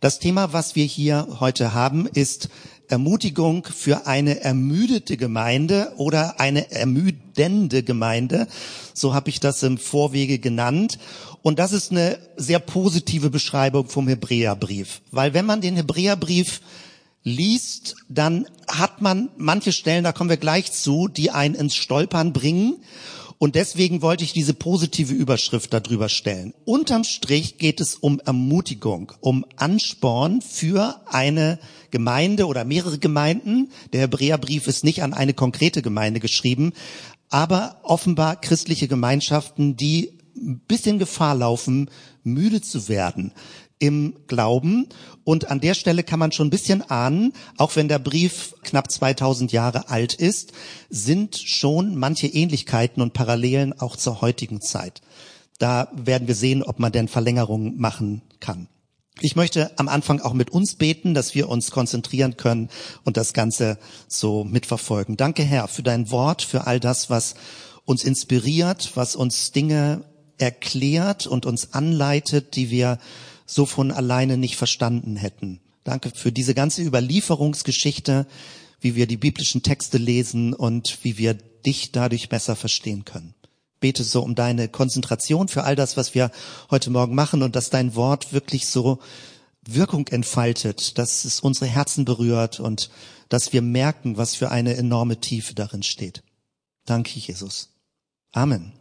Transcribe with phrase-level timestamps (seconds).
[0.00, 2.50] Das Thema, was wir hier heute haben, ist
[2.86, 8.46] Ermutigung für eine ermüdete Gemeinde oder eine ermüdende Gemeinde.
[8.94, 11.00] So habe ich das im Vorwege genannt.
[11.42, 15.02] Und das ist eine sehr positive Beschreibung vom Hebräerbrief.
[15.10, 16.60] Weil wenn man den Hebräerbrief
[17.24, 22.32] liest, dann hat man manche Stellen, da kommen wir gleich zu, die einen ins Stolpern
[22.32, 22.76] bringen.
[23.38, 26.54] Und deswegen wollte ich diese positive Überschrift darüber stellen.
[26.64, 31.60] Unterm Strich geht es um Ermutigung, um Ansporn für eine
[31.92, 33.70] Gemeinde oder mehrere Gemeinden.
[33.92, 36.72] Der Hebräerbrief ist nicht an eine konkrete Gemeinde geschrieben,
[37.28, 41.90] aber offenbar christliche Gemeinschaften, die ein bisschen Gefahr laufen,
[42.24, 43.32] müde zu werden,
[43.78, 44.88] im Glauben.
[45.24, 48.90] Und an der Stelle kann man schon ein bisschen ahnen, auch wenn der Brief knapp
[48.90, 50.52] 2000 Jahre alt ist,
[50.90, 55.00] sind schon manche Ähnlichkeiten und Parallelen auch zur heutigen Zeit.
[55.58, 58.68] Da werden wir sehen, ob man denn Verlängerungen machen kann.
[59.20, 62.70] Ich möchte am Anfang auch mit uns beten, dass wir uns konzentrieren können
[63.04, 65.16] und das Ganze so mitverfolgen.
[65.16, 67.34] Danke, Herr, für dein Wort, für all das, was
[67.84, 70.04] uns inspiriert, was uns Dinge
[70.38, 72.98] erklärt und uns anleitet, die wir
[73.48, 75.60] so von alleine nicht verstanden hätten.
[75.82, 78.26] Danke für diese ganze Überlieferungsgeschichte,
[78.80, 83.34] wie wir die biblischen Texte lesen und wie wir dich dadurch besser verstehen können.
[83.80, 86.30] Bete so um deine Konzentration für all das, was wir
[86.70, 88.98] heute Morgen machen und dass dein Wort wirklich so
[89.66, 92.90] Wirkung entfaltet, dass es unsere Herzen berührt und
[93.28, 96.22] dass wir merken, was für eine enorme Tiefe darin steht.
[96.84, 97.70] Danke, Jesus.
[98.32, 98.77] Amen.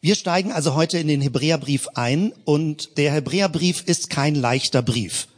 [0.00, 5.28] Wir steigen also heute in den Hebräerbrief ein und der Hebräerbrief ist kein leichter Brief.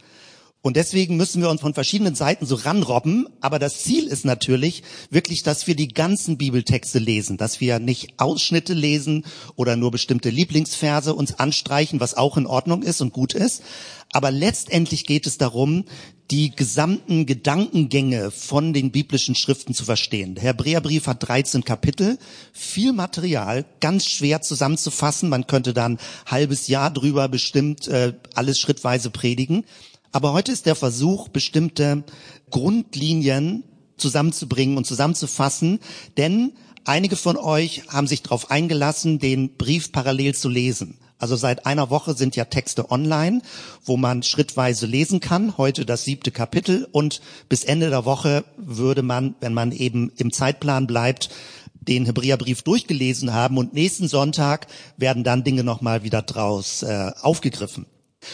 [0.61, 3.29] Und deswegen müssen wir uns von verschiedenen Seiten so ranrobben.
[3.39, 8.19] Aber das Ziel ist natürlich wirklich, dass wir die ganzen Bibeltexte lesen, dass wir nicht
[8.19, 13.33] Ausschnitte lesen oder nur bestimmte Lieblingsverse uns anstreichen, was auch in Ordnung ist und gut
[13.33, 13.63] ist.
[14.11, 15.85] Aber letztendlich geht es darum,
[16.31, 20.35] die gesamten Gedankengänge von den biblischen Schriften zu verstehen.
[20.35, 22.19] Der Hebräerbrief hat 13 Kapitel,
[22.53, 25.29] viel Material, ganz schwer zusammenzufassen.
[25.29, 25.97] Man könnte dann
[26.27, 29.65] halbes Jahr drüber bestimmt äh, alles schrittweise predigen.
[30.11, 32.03] Aber heute ist der Versuch, bestimmte
[32.51, 33.63] Grundlinien
[33.97, 35.79] zusammenzubringen und zusammenzufassen,
[36.17, 36.53] denn
[36.85, 40.97] einige von euch haben sich darauf eingelassen, den Brief parallel zu lesen.
[41.19, 43.41] Also seit einer Woche sind ja Texte online,
[43.83, 45.57] wo man schrittweise lesen kann.
[45.57, 50.31] Heute das siebte Kapitel und bis Ende der Woche würde man, wenn man eben im
[50.31, 51.29] Zeitplan bleibt,
[51.73, 57.85] den Hebräerbrief durchgelesen haben und nächsten Sonntag werden dann Dinge nochmal wieder draus äh, aufgegriffen.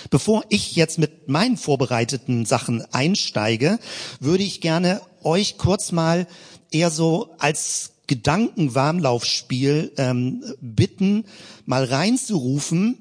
[0.09, 3.79] Bevor ich jetzt mit meinen vorbereiteten Sachen einsteige,
[4.19, 6.27] würde ich gerne euch kurz mal
[6.71, 11.25] eher so als Gedankenwarmlaufspiel ähm, bitten,
[11.65, 12.97] mal reinzurufen,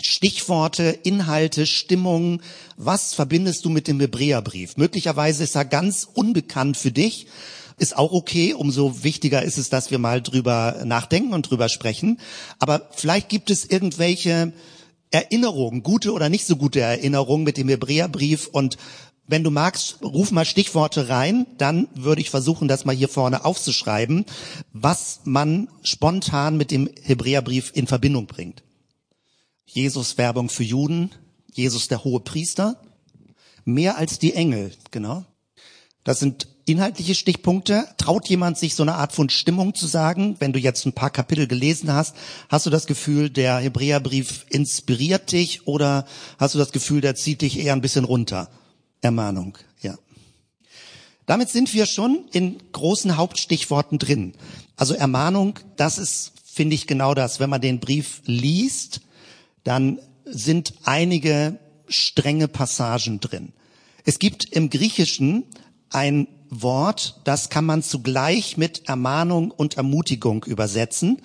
[0.00, 2.42] Stichworte, Inhalte, Stimmung,
[2.76, 4.76] was verbindest du mit dem Hebräerbrief?
[4.76, 7.26] Möglicherweise ist er ganz unbekannt für dich,
[7.78, 12.18] ist auch okay, umso wichtiger ist es, dass wir mal drüber nachdenken und drüber sprechen.
[12.58, 14.52] Aber vielleicht gibt es irgendwelche
[15.10, 18.48] Erinnerungen, gute oder nicht so gute Erinnerungen mit dem Hebräerbrief.
[18.48, 18.76] Und
[19.28, 23.44] wenn du magst, ruf mal Stichworte rein, dann würde ich versuchen, das mal hier vorne
[23.44, 24.24] aufzuschreiben,
[24.72, 28.62] was man spontan mit dem Hebräerbrief in Verbindung bringt.
[29.64, 31.10] Jesus Werbung für Juden,
[31.52, 32.80] Jesus der hohe Priester,
[33.64, 35.24] mehr als die Engel, genau.
[36.04, 37.88] Das sind inhaltliche Stichpunkte.
[37.96, 40.36] Traut jemand sich so eine Art von Stimmung zu sagen?
[40.38, 42.14] Wenn du jetzt ein paar Kapitel gelesen hast,
[42.48, 46.06] hast du das Gefühl, der Hebräerbrief inspiriert dich oder
[46.38, 48.48] hast du das Gefühl, der zieht dich eher ein bisschen runter?
[49.06, 49.96] Ermahnung, ja.
[51.26, 54.34] Damit sind wir schon in großen Hauptstichworten drin.
[54.76, 57.40] Also Ermahnung, das ist, finde ich, genau das.
[57.40, 59.00] Wenn man den Brief liest,
[59.64, 61.58] dann sind einige
[61.88, 63.52] strenge Passagen drin.
[64.04, 65.44] Es gibt im Griechischen
[65.90, 71.20] ein Wort, das kann man zugleich mit Ermahnung und Ermutigung übersetzen.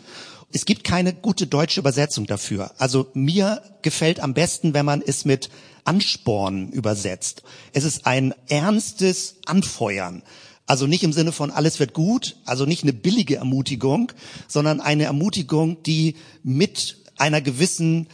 [0.52, 2.72] Es gibt keine gute deutsche Übersetzung dafür.
[2.78, 5.50] Also mir gefällt am besten, wenn man es mit
[5.86, 7.44] Ansporn übersetzt.
[7.74, 10.24] Es ist ein ernstes Anfeuern.
[10.66, 14.12] Also nicht im Sinne von alles wird gut, also nicht eine billige Ermutigung,
[14.48, 18.08] sondern eine Ermutigung, die mit einer gewissen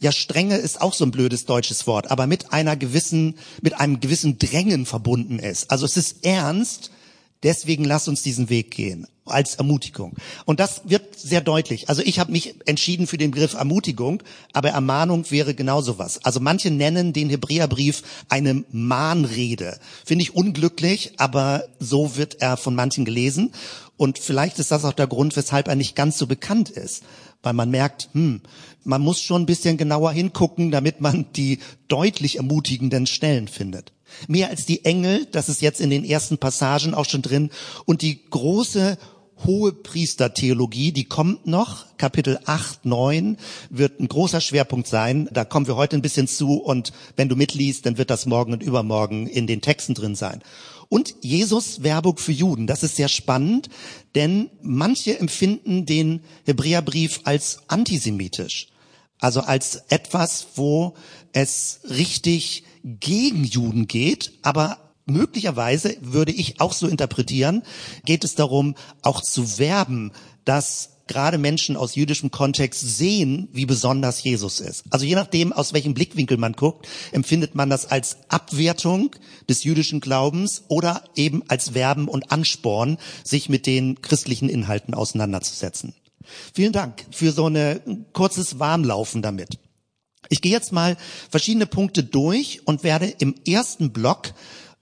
[0.00, 4.00] ja, Strenge ist auch so ein blödes deutsches Wort, aber mit einer gewissen, mit einem
[4.00, 5.70] gewissen Drängen verbunden ist.
[5.70, 6.90] Also es ist ernst,
[7.44, 10.14] deswegen lass uns diesen Weg gehen als Ermutigung.
[10.44, 11.88] Und das wird sehr deutlich.
[11.88, 16.22] Also ich habe mich entschieden für den Begriff Ermutigung, aber Ermahnung wäre genauso was.
[16.24, 19.78] Also manche nennen den Hebräerbrief eine Mahnrede.
[20.04, 23.52] Finde ich unglücklich, aber so wird er von manchen gelesen.
[23.96, 27.04] Und vielleicht ist das auch der Grund, weshalb er nicht ganz so bekannt ist
[27.44, 28.40] weil man merkt, hm,
[28.84, 33.92] man muss schon ein bisschen genauer hingucken, damit man die deutlich ermutigenden Stellen findet.
[34.28, 37.50] Mehr als die Engel, das ist jetzt in den ersten Passagen auch schon drin,
[37.84, 38.98] und die große
[39.44, 41.86] hohe Priestertheologie, die kommt noch.
[41.96, 43.36] Kapitel 8, 9
[43.70, 45.28] wird ein großer Schwerpunkt sein.
[45.32, 48.52] Da kommen wir heute ein bisschen zu und wenn du mitliest, dann wird das morgen
[48.52, 50.42] und übermorgen in den Texten drin sein.
[50.88, 52.66] Und Jesus Werbung für Juden.
[52.66, 53.68] Das ist sehr spannend,
[54.14, 58.68] denn manche empfinden den Hebräerbrief als antisemitisch.
[59.18, 60.94] Also als etwas, wo
[61.32, 67.62] es richtig gegen Juden geht, aber möglicherweise würde ich auch so interpretieren,
[68.04, 70.12] geht es darum, auch zu werben,
[70.44, 74.84] dass gerade Menschen aus jüdischem Kontext sehen, wie besonders Jesus ist.
[74.90, 79.14] Also je nachdem, aus welchem Blickwinkel man guckt, empfindet man das als Abwertung
[79.48, 85.94] des jüdischen Glaubens oder eben als Werben und Ansporn, sich mit den christlichen Inhalten auseinanderzusetzen.
[86.54, 89.58] Vielen Dank für so ein kurzes Warmlaufen damit.
[90.34, 90.96] Ich gehe jetzt mal
[91.30, 94.34] verschiedene Punkte durch und werde im ersten Block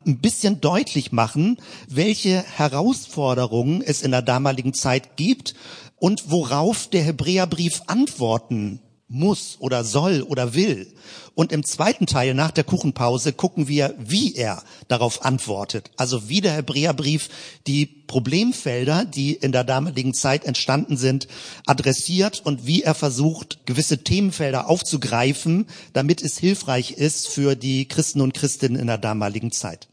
[0.07, 1.59] ein bisschen deutlich machen,
[1.89, 5.55] welche Herausforderungen es in der damaligen Zeit gibt
[5.99, 8.81] und worauf der Hebräerbrief antworten
[9.13, 10.93] muss oder soll oder will.
[11.35, 15.91] Und im zweiten Teil nach der Kuchenpause gucken wir, wie er darauf antwortet.
[15.97, 17.29] Also wie der Hebräerbrief
[17.67, 21.29] die Problemfelder, die in der damaligen Zeit entstanden sind,
[21.67, 28.21] adressiert und wie er versucht, gewisse Themenfelder aufzugreifen, damit es hilfreich ist für die Christen
[28.21, 29.89] und Christinnen in der damaligen Zeit.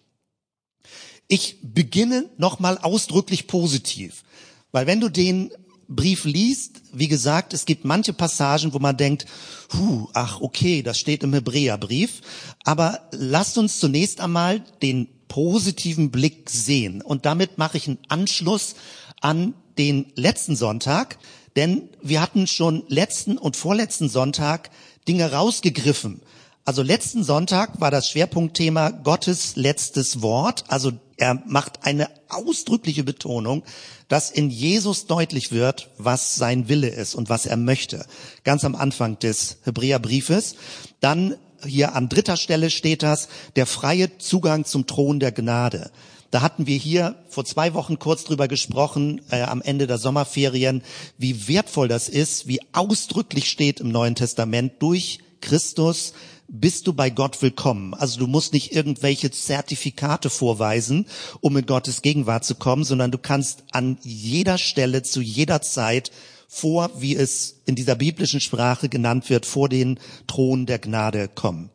[1.27, 4.24] Ich beginne nochmal ausdrücklich positiv,
[4.72, 5.51] weil wenn du den
[5.89, 9.25] Brief liest, wie gesagt, es gibt manche Passagen, wo man denkt,
[9.74, 12.21] huh, ach okay, das steht im Hebräerbrief,
[12.63, 18.75] aber lasst uns zunächst einmal den positiven Blick sehen und damit mache ich einen Anschluss
[19.19, 21.18] an den letzten Sonntag,
[21.56, 24.69] denn wir hatten schon letzten und vorletzten Sonntag
[25.07, 26.21] Dinge rausgegriffen.
[26.69, 33.63] Also letzten Sonntag war das Schwerpunktthema Gottes letztes Wort, also er macht eine ausdrückliche Betonung,
[34.07, 38.06] dass in Jesus deutlich wird, was sein Wille ist und was er möchte.
[38.44, 40.57] Ganz am Anfang des Hebräerbriefes.
[41.00, 45.89] Dann hier an dritter Stelle steht das, der freie Zugang zum Thron der Gnade.
[46.30, 50.83] Da hatten wir hier vor zwei Wochen kurz drüber gesprochen, äh, am Ende der Sommerferien,
[51.18, 56.13] wie wertvoll das ist, wie ausdrücklich steht im Neuen Testament durch Christus
[56.50, 57.94] bist du bei Gott willkommen.
[57.94, 61.06] Also du musst nicht irgendwelche Zertifikate vorweisen,
[61.42, 66.12] um in Gottes Gegenwart zu kommen, sondern du kannst an jeder Stelle, zu jeder Zeit
[66.48, 71.69] vor, wie es in dieser biblischen Sprache genannt wird, vor den Thron der Gnade kommen.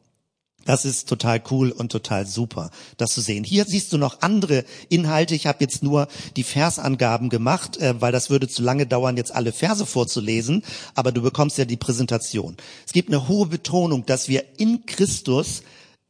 [0.65, 3.45] Das ist total cool und total super, das zu sehen.
[3.45, 5.35] Hier siehst du noch andere Inhalte.
[5.35, 9.35] Ich habe jetzt nur die Versangaben gemacht, äh, weil das würde zu lange dauern, jetzt
[9.35, 10.63] alle Verse vorzulesen.
[10.95, 12.57] Aber du bekommst ja die Präsentation.
[12.87, 15.63] Es gibt eine hohe Betonung, dass wir in Christus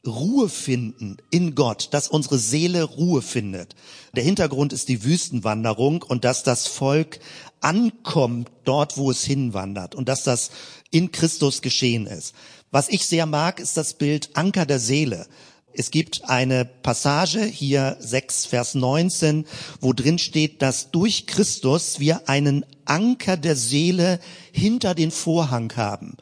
[0.05, 3.75] Ruhe finden in Gott, dass unsere Seele Ruhe findet.
[4.15, 7.19] Der Hintergrund ist die Wüstenwanderung und dass das Volk
[7.61, 10.51] ankommt dort, wo es hinwandert und dass das
[10.91, 12.35] in Christus geschehen ist.
[12.75, 15.27] Was ich sehr mag, ist das Bild Anker der Seele.
[15.71, 19.45] Es gibt eine Passage hier 6 Vers 19,
[19.79, 24.19] wo drin steht, dass durch Christus wir einen Anker der Seele
[24.51, 26.17] hinter den Vorhang haben.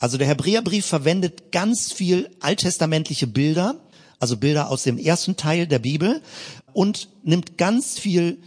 [0.00, 3.76] Also der Hebräerbrief verwendet ganz viel alttestamentliche Bilder,
[4.18, 6.20] also Bilder aus dem ersten Teil der Bibel
[6.72, 8.42] und nimmt ganz viel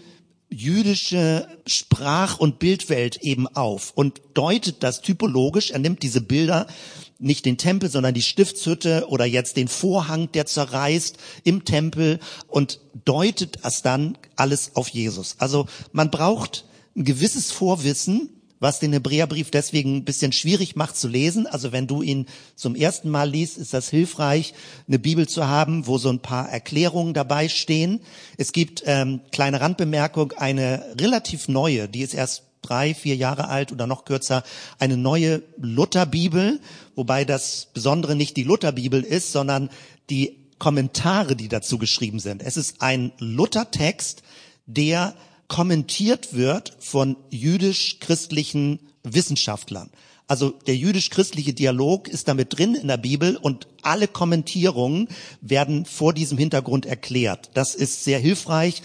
[0.50, 5.72] jüdische Sprach- und Bildwelt eben auf und deutet das typologisch.
[5.72, 6.68] Er nimmt diese Bilder
[7.20, 12.80] nicht den Tempel, sondern die Stiftshütte oder jetzt den Vorhang, der zerreißt im Tempel und
[13.06, 15.36] deutet das dann alles auf Jesus.
[15.40, 18.30] Also man braucht ein gewisses Vorwissen,
[18.60, 21.46] was den Hebräerbrief deswegen ein bisschen schwierig macht zu lesen.
[21.46, 24.54] Also wenn du ihn zum ersten Mal liest, ist das hilfreich,
[24.88, 28.02] eine Bibel zu haben, wo so ein paar Erklärungen dabei stehen.
[28.38, 33.72] Es gibt, ähm, kleine Randbemerkung, eine relativ neue, die ist erst drei, vier Jahre alt
[33.72, 34.44] oder noch kürzer,
[34.80, 36.60] eine neue Lutherbibel,
[36.96, 39.70] wobei das Besondere nicht die Lutherbibel ist, sondern
[40.10, 42.42] die Kommentare, die dazu geschrieben sind.
[42.42, 44.24] Es ist ein Luthertext,
[44.66, 45.14] der
[45.48, 49.90] kommentiert wird von jüdisch-christlichen Wissenschaftlern.
[50.28, 55.08] Also der jüdisch-christliche Dialog ist damit drin in der Bibel und alle Kommentierungen
[55.42, 57.52] werden vor diesem Hintergrund erklärt.
[57.54, 58.82] Das ist sehr hilfreich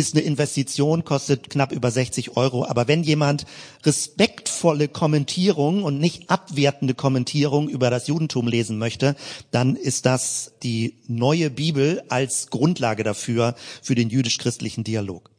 [0.00, 2.64] ist eine Investition, kostet knapp über 60 Euro.
[2.64, 3.44] Aber wenn jemand
[3.84, 9.14] respektvolle Kommentierung und nicht abwertende Kommentierung über das Judentum lesen möchte,
[9.50, 15.30] dann ist das die neue Bibel als Grundlage dafür, für den jüdisch-christlichen Dialog.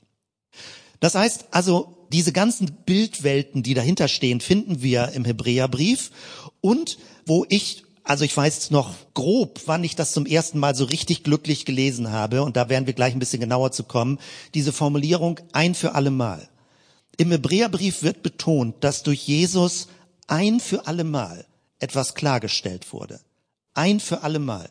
[1.00, 6.12] Das heißt also, diese ganzen Bildwelten, die dahinter stehen, finden wir im Hebräerbrief
[6.62, 10.86] und wo ich also ich weiß noch grob, wann ich das zum ersten Mal so
[10.86, 14.20] richtig glücklich gelesen habe, und da werden wir gleich ein bisschen genauer zu kommen,
[14.53, 16.50] diese Formulierung ein für alle Mal.
[17.17, 19.88] Im Hebräerbrief wird betont, dass durch Jesus
[20.27, 21.46] ein für alle Mal
[21.79, 23.20] etwas klargestellt wurde.
[23.74, 24.70] Ein für alle Mal.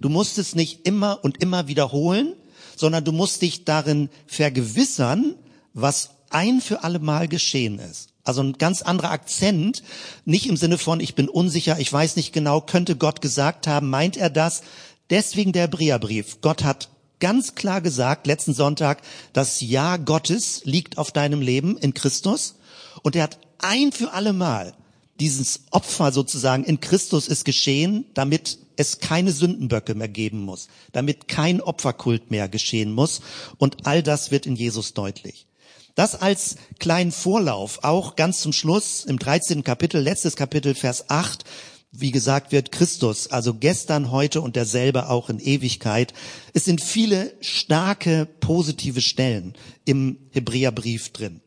[0.00, 2.34] Du musst es nicht immer und immer wiederholen,
[2.76, 5.34] sondern du musst dich darin vergewissern,
[5.72, 8.10] was ein für alle Mal geschehen ist.
[8.26, 9.82] Also ein ganz anderer Akzent,
[10.24, 13.88] nicht im Sinne von, ich bin unsicher, ich weiß nicht genau, könnte Gott gesagt haben,
[13.88, 14.62] meint er das?
[15.10, 16.40] Deswegen der Hebräerbrief.
[16.40, 16.88] Gott hat
[17.20, 19.02] ganz klar gesagt, letzten Sonntag,
[19.32, 22.56] das Ja Gottes liegt auf deinem Leben in Christus.
[23.02, 24.74] Und er hat ein für alle Mal
[25.20, 31.28] dieses Opfer sozusagen in Christus ist geschehen, damit es keine Sündenböcke mehr geben muss, damit
[31.28, 33.20] kein Opferkult mehr geschehen muss.
[33.56, 35.46] Und all das wird in Jesus deutlich.
[35.96, 39.64] Das als kleinen Vorlauf, auch ganz zum Schluss im 13.
[39.64, 41.44] Kapitel, letztes Kapitel, Vers 8,
[41.90, 46.12] wie gesagt wird, Christus, also gestern, heute und derselbe auch in Ewigkeit.
[46.52, 49.54] Es sind viele starke positive Stellen
[49.86, 51.40] im Hebräerbrief drin.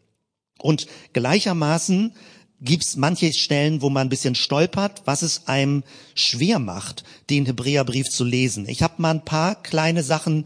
[0.58, 2.16] Und gleichermaßen
[2.60, 5.84] gibt's manche Stellen, wo man ein bisschen stolpert, was es einem
[6.16, 8.68] schwer macht, den Hebräerbrief zu lesen.
[8.68, 10.46] Ich habe mal ein paar kleine Sachen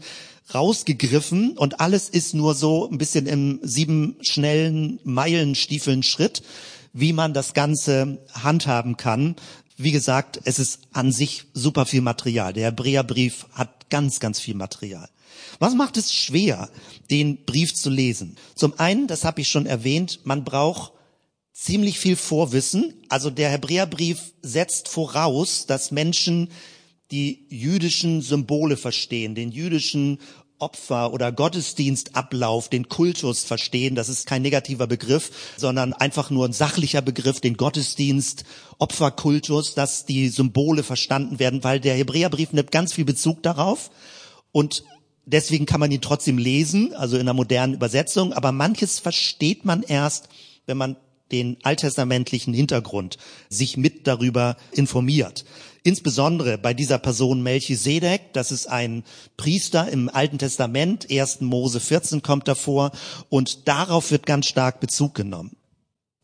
[0.52, 6.42] rausgegriffen und alles ist nur so ein bisschen im sieben schnellen Meilenstiefeln Schritt,
[6.92, 9.36] wie man das Ganze handhaben kann.
[9.76, 12.52] Wie gesagt, es ist an sich super viel Material.
[12.52, 15.08] Der Hebräerbrief hat ganz, ganz viel Material.
[15.58, 16.68] Was macht es schwer,
[17.10, 18.36] den Brief zu lesen?
[18.54, 20.92] Zum einen, das habe ich schon erwähnt, man braucht
[21.52, 22.94] ziemlich viel Vorwissen.
[23.08, 26.50] Also der Hebräerbrief setzt voraus, dass Menschen
[27.10, 30.18] die jüdischen Symbole verstehen, den jüdischen
[30.58, 33.94] Opfer oder Gottesdienstablauf, den Kultus verstehen.
[33.94, 38.44] Das ist kein negativer Begriff, sondern einfach nur ein sachlicher Begriff, den Gottesdienst,
[38.78, 43.90] Opferkultus, dass die Symbole verstanden werden, weil der Hebräerbrief nimmt ganz viel Bezug darauf
[44.52, 44.84] und
[45.26, 49.82] deswegen kann man ihn trotzdem lesen, also in einer modernen Übersetzung, aber manches versteht man
[49.82, 50.28] erst,
[50.66, 50.96] wenn man
[51.32, 55.44] den alttestamentlichen Hintergrund sich mit darüber informiert.
[55.82, 59.04] Insbesondere bei dieser Person Melchisedek, das ist ein
[59.36, 61.42] Priester im Alten Testament, 1.
[61.42, 62.90] Mose 14 kommt davor
[63.28, 65.56] und darauf wird ganz stark Bezug genommen.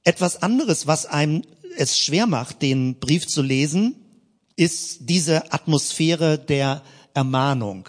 [0.03, 1.43] Etwas anderes, was einem
[1.77, 3.97] es schwer macht, den Brief zu lesen,
[4.57, 6.83] ist diese Atmosphäre der
[7.15, 7.89] Ermahnung.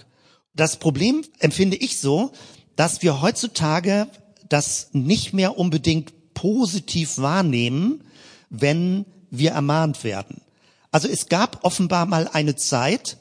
[0.53, 2.31] Das Problem empfinde ich so,
[2.75, 4.07] dass wir heutzutage
[4.49, 8.03] das nicht mehr unbedingt positiv wahrnehmen,
[8.49, 10.41] wenn wir ermahnt werden.
[10.91, 13.17] Also es gab offenbar mal eine Zeit,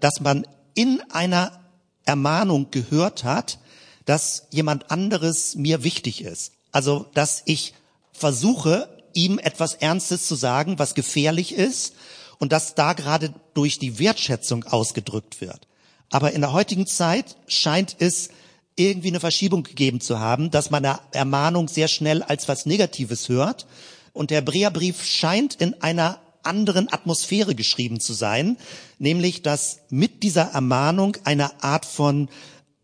[0.00, 1.60] dass man in einer
[2.04, 3.58] Ermahnung gehört hat,
[4.06, 6.52] dass jemand anderes mir wichtig ist.
[6.72, 7.74] Also, dass ich
[8.12, 11.94] versuche, ihm etwas Ernstes zu sagen, was gefährlich ist
[12.38, 15.66] und dass da gerade durch die Wertschätzung ausgedrückt wird.
[16.10, 18.30] Aber in der heutigen Zeit scheint es
[18.80, 23.28] irgendwie eine Verschiebung gegeben zu haben, dass man eine Ermahnung sehr schnell als was Negatives
[23.28, 23.66] hört.
[24.12, 28.56] Und der Hebräerbrief scheint in einer anderen Atmosphäre geschrieben zu sein,
[28.98, 32.28] nämlich dass mit dieser Ermahnung eine Art von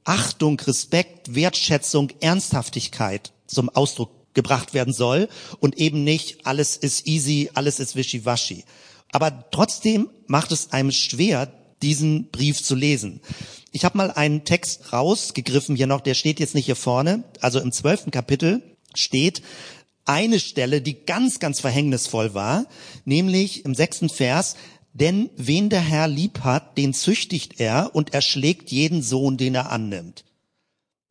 [0.04, 7.50] Achtung, Respekt, Wertschätzung, Ernsthaftigkeit zum Ausdruck gebracht werden soll und eben nicht alles ist easy,
[7.54, 8.64] alles ist wischiwaschi.
[9.10, 11.50] Aber trotzdem macht es einem schwer,
[11.82, 13.20] diesen Brief zu lesen.
[13.76, 17.24] Ich habe mal einen Text rausgegriffen hier noch, der steht jetzt nicht hier vorne.
[17.42, 18.62] Also im zwölften Kapitel
[18.94, 19.42] steht,
[20.06, 22.64] eine Stelle, die ganz, ganz verhängnisvoll war,
[23.04, 24.56] nämlich im sechsten Vers,
[24.94, 29.70] denn wen der Herr lieb hat, den züchtigt er und erschlägt jeden Sohn, den er
[29.70, 30.24] annimmt.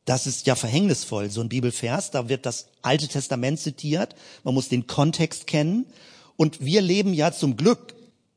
[0.05, 4.69] Das ist ja verhängnisvoll, so ein Bibelvers, da wird das Alte Testament zitiert, man muss
[4.69, 5.85] den Kontext kennen
[6.35, 7.93] und wir leben ja zum Glück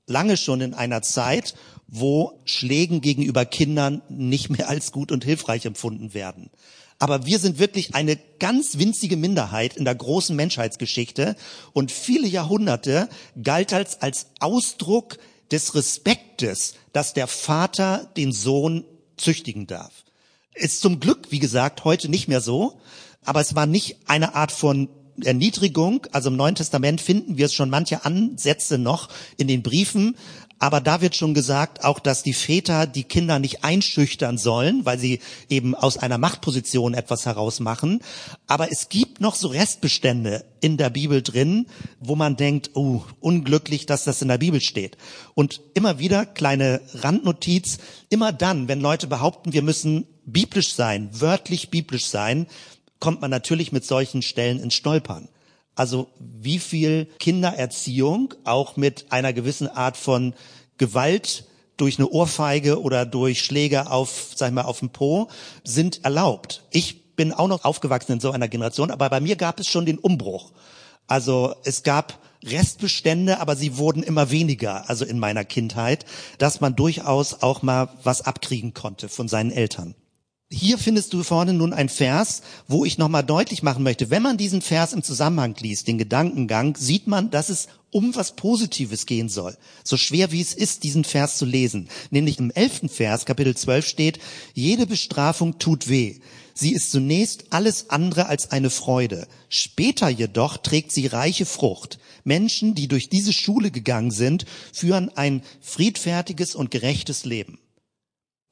[0.07, 1.55] lange schon in einer Zeit,
[1.89, 6.51] wo Schlägen gegenüber Kindern nicht mehr als gut und hilfreich empfunden werden.
[6.99, 11.37] Aber wir sind wirklich eine ganz winzige Minderheit in der großen Menschheitsgeschichte
[11.73, 13.09] und viele Jahrhunderte
[13.43, 15.19] galt als, als Ausdruck
[15.51, 18.85] des Respektes, dass der Vater den Sohn
[19.17, 19.93] züchtigen darf.
[20.55, 22.81] Ist zum Glück, wie gesagt, heute nicht mehr so,
[23.25, 24.89] aber es war nicht eine Art von
[25.25, 26.07] Erniedrigung.
[26.13, 30.17] Also im Neuen Testament finden wir es schon manche Ansätze noch in den Briefen,
[30.59, 34.99] aber da wird schon gesagt, auch dass die Väter die Kinder nicht einschüchtern sollen, weil
[34.99, 38.01] sie eben aus einer Machtposition etwas herausmachen.
[38.47, 41.67] Aber es gibt noch so Restbestände in der Bibel drin,
[42.01, 44.97] wo man denkt, oh, unglücklich, dass das in der Bibel steht.
[45.35, 51.71] Und immer wieder kleine Randnotiz, immer dann, wenn Leute behaupten, wir müssen biblisch sein, wörtlich
[51.71, 52.47] biblisch sein,
[52.99, 55.29] kommt man natürlich mit solchen Stellen ins Stolpern.
[55.79, 60.35] Also wie viel Kindererziehung auch mit einer gewissen Art von
[60.77, 61.45] Gewalt
[61.77, 65.29] durch eine Ohrfeige oder durch Schläge auf, sag ich mal, auf dem Po
[65.63, 66.65] sind erlaubt.
[66.73, 69.87] Ich bin auch noch aufgewachsen in so einer Generation, aber bei mir gab es schon
[69.87, 70.51] den Umbruch.
[71.07, 76.05] Also es gab Restbestände, aber sie wurden immer weniger, also in meiner Kindheit,
[76.39, 79.95] dass man durchaus auch mal was abkriegen konnte von seinen Eltern.
[80.51, 84.39] Hier findest du vorne nun ein Vers, wo ich nochmal deutlich machen möchte, wenn man
[84.39, 89.29] diesen Vers im Zusammenhang liest, den Gedankengang, sieht man, dass es um was Positives gehen
[89.29, 89.59] soll.
[89.85, 91.91] So schwer wie es ist, diesen Vers zu lesen.
[92.11, 94.21] Nämlich im elften Vers, Kapitel 12 steht,
[94.55, 96.21] jede Bestrafung tut weh.
[96.55, 99.29] Sie ist zunächst alles andere als eine Freude.
[99.51, 101.99] Später jedoch trägt sie reiche Frucht.
[102.25, 107.59] Menschen, die durch diese Schule gegangen sind, führen ein friedfertiges und gerechtes Leben.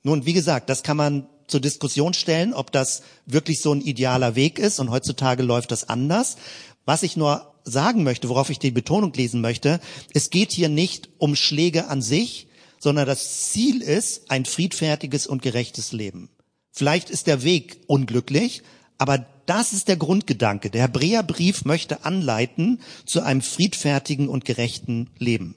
[0.02, 4.34] Nun, wie gesagt, das kann man zur Diskussion stellen, ob das wirklich so ein idealer
[4.34, 6.36] Weg ist und heutzutage läuft das anders.
[6.84, 9.80] Was ich nur sagen möchte, worauf ich die Betonung lesen möchte,
[10.14, 12.46] es geht hier nicht um Schläge an sich,
[12.78, 16.28] sondern das Ziel ist ein friedfertiges und gerechtes Leben.
[16.70, 18.62] Vielleicht ist der Weg unglücklich,
[18.98, 20.70] aber das ist der Grundgedanke.
[20.70, 25.54] Der Hebräerbrief möchte anleiten zu einem friedfertigen und gerechten Leben.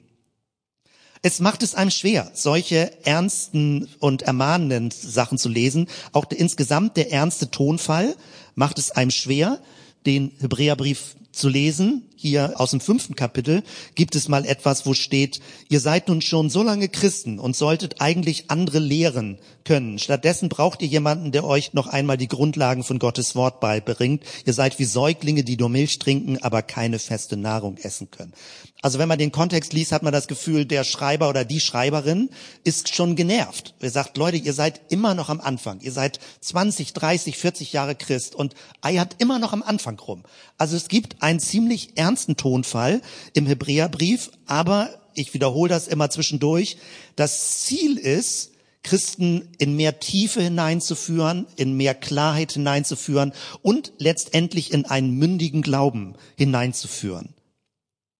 [1.22, 5.86] Es macht es einem schwer, solche ernsten und ermahnenden Sachen zu lesen.
[6.12, 8.16] Auch der, insgesamt der ernste Tonfall
[8.54, 9.58] macht es einem schwer,
[10.06, 12.09] den Hebräerbrief zu lesen.
[12.22, 13.62] Hier aus dem fünften Kapitel
[13.94, 18.02] gibt es mal etwas, wo steht, ihr seid nun schon so lange Christen und solltet
[18.02, 19.98] eigentlich andere lehren können.
[19.98, 24.22] Stattdessen braucht ihr jemanden, der euch noch einmal die Grundlagen von Gottes Wort beibringt.
[24.44, 28.34] Ihr seid wie Säuglinge, die nur Milch trinken, aber keine feste Nahrung essen können.
[28.82, 32.30] Also wenn man den Kontext liest, hat man das Gefühl, der Schreiber oder die Schreiberin
[32.64, 33.74] ist schon genervt.
[33.80, 35.80] Er sagt, Leute, ihr seid immer noch am Anfang.
[35.80, 40.22] Ihr seid 20, 30, 40 Jahre Christ und eiert immer noch am Anfang rum.
[40.56, 43.02] Also es gibt einen ziemlich ernsten Tonfall
[43.34, 46.76] im Hebräerbrief, aber ich wiederhole das immer zwischendurch.
[47.14, 48.50] Das Ziel ist,
[48.82, 53.32] Christen in mehr Tiefe hineinzuführen, in mehr Klarheit hineinzuführen
[53.62, 57.32] und letztendlich in einen mündigen Glauben hineinzuführen.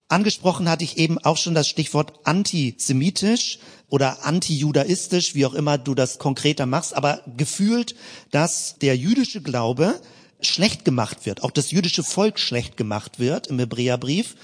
[0.06, 5.96] Angesprochen hatte ich eben auch schon das Stichwort antisemitisch oder antijudaistisch, wie auch immer du
[5.96, 7.96] das konkreter machst, aber gefühlt,
[8.30, 10.00] dass der jüdische Glaube
[10.42, 14.36] schlecht gemacht wird, auch das jüdische Volk schlecht gemacht wird im Hebräerbrief.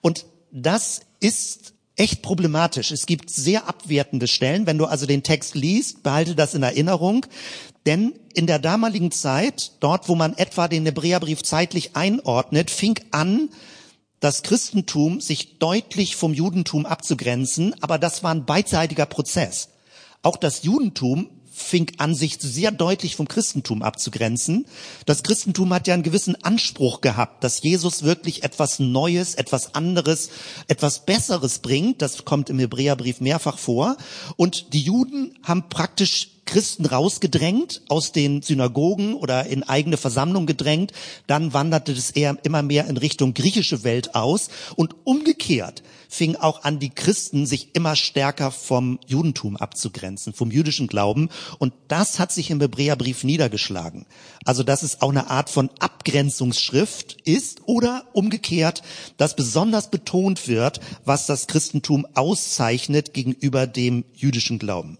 [0.00, 2.90] Und das ist echt problematisch.
[2.90, 4.66] Es gibt sehr abwertende Stellen.
[4.66, 7.26] Wenn du also den Text liest, behalte das in Erinnerung.
[7.86, 13.50] Denn in der damaligen Zeit, dort wo man etwa den Hebräerbrief zeitlich einordnet, fing an,
[14.20, 19.68] das Christentum sich deutlich vom Judentum abzugrenzen, aber das war ein beidseitiger Prozess.
[20.22, 21.28] Auch das Judentum
[21.64, 24.66] fing an, sich sehr deutlich vom Christentum abzugrenzen.
[25.06, 30.30] Das Christentum hat ja einen gewissen Anspruch gehabt, dass Jesus wirklich etwas Neues, etwas anderes,
[30.68, 32.02] etwas Besseres bringt.
[32.02, 33.96] Das kommt im Hebräerbrief mehrfach vor.
[34.36, 40.92] Und die Juden haben praktisch Christen rausgedrängt, aus den Synagogen oder in eigene Versammlungen gedrängt.
[41.26, 44.48] Dann wanderte es eher immer mehr in Richtung griechische Welt aus.
[44.76, 45.82] Und umgekehrt
[46.14, 51.28] fing auch an, die Christen sich immer stärker vom Judentum abzugrenzen, vom jüdischen Glauben.
[51.58, 54.06] Und das hat sich im Hebräerbrief niedergeschlagen.
[54.44, 58.82] Also, dass es auch eine Art von Abgrenzungsschrift ist oder umgekehrt,
[59.16, 64.98] dass besonders betont wird, was das Christentum auszeichnet gegenüber dem jüdischen Glauben.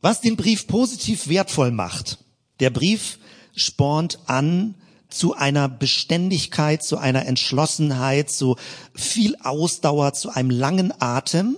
[0.00, 2.18] Was den Brief positiv wertvoll macht,
[2.60, 3.18] der Brief
[3.54, 4.74] spornt an
[5.08, 8.56] zu einer Beständigkeit, zu einer Entschlossenheit, zu
[8.94, 11.56] viel Ausdauer, zu einem langen Atem.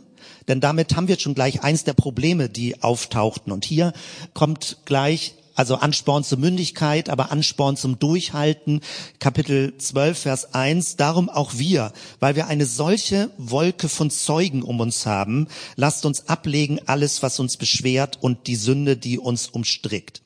[0.48, 3.52] Denn damit haben wir schon gleich eins der Probleme, die auftauchten.
[3.52, 3.92] Und hier
[4.34, 8.80] kommt gleich also Ansporn zur Mündigkeit, aber Ansporn zum Durchhalten.
[9.18, 10.96] Kapitel 12, Vers 1.
[10.96, 16.28] Darum auch wir, weil wir eine solche Wolke von Zeugen um uns haben, lasst uns
[16.28, 20.22] ablegen alles, was uns beschwert und die Sünde, die uns umstrickt.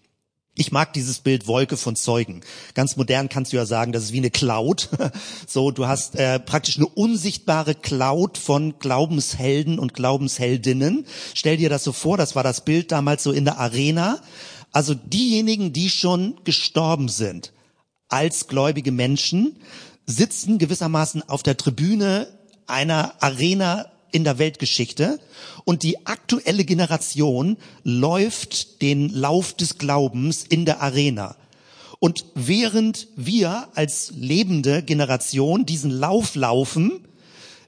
[0.56, 2.42] Ich mag dieses Bild Wolke von Zeugen.
[2.74, 4.88] Ganz modern kannst du ja sagen, das ist wie eine Cloud.
[5.46, 11.06] So, du hast äh, praktisch eine unsichtbare Cloud von Glaubenshelden und Glaubensheldinnen.
[11.34, 14.20] Stell dir das so vor, das war das Bild damals so in der Arena.
[14.72, 17.52] Also diejenigen, die schon gestorben sind
[18.08, 19.56] als gläubige Menschen,
[20.06, 22.28] sitzen gewissermaßen auf der Tribüne
[22.66, 25.18] einer Arena in der Weltgeschichte
[25.64, 31.36] und die aktuelle Generation läuft den Lauf des Glaubens in der Arena.
[31.98, 37.00] Und während wir als lebende Generation diesen Lauf laufen,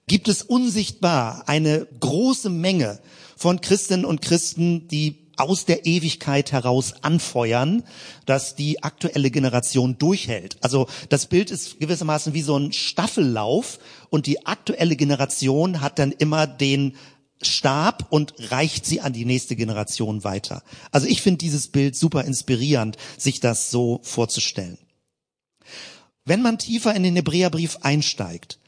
[0.06, 3.00] gibt es unsichtbar eine große Menge
[3.36, 7.82] von Christinnen und Christen, die aus der Ewigkeit heraus anfeuern,
[8.24, 10.56] dass die aktuelle Generation durchhält.
[10.62, 13.78] Also das Bild ist gewissermaßen wie so ein Staffellauf
[14.10, 16.96] und die aktuelle Generation hat dann immer den
[17.42, 20.62] Stab und reicht sie an die nächste Generation weiter.
[20.90, 24.78] Also ich finde dieses Bild super inspirierend, sich das so vorzustellen.
[26.24, 28.58] Wenn man tiefer in den Hebräerbrief einsteigt,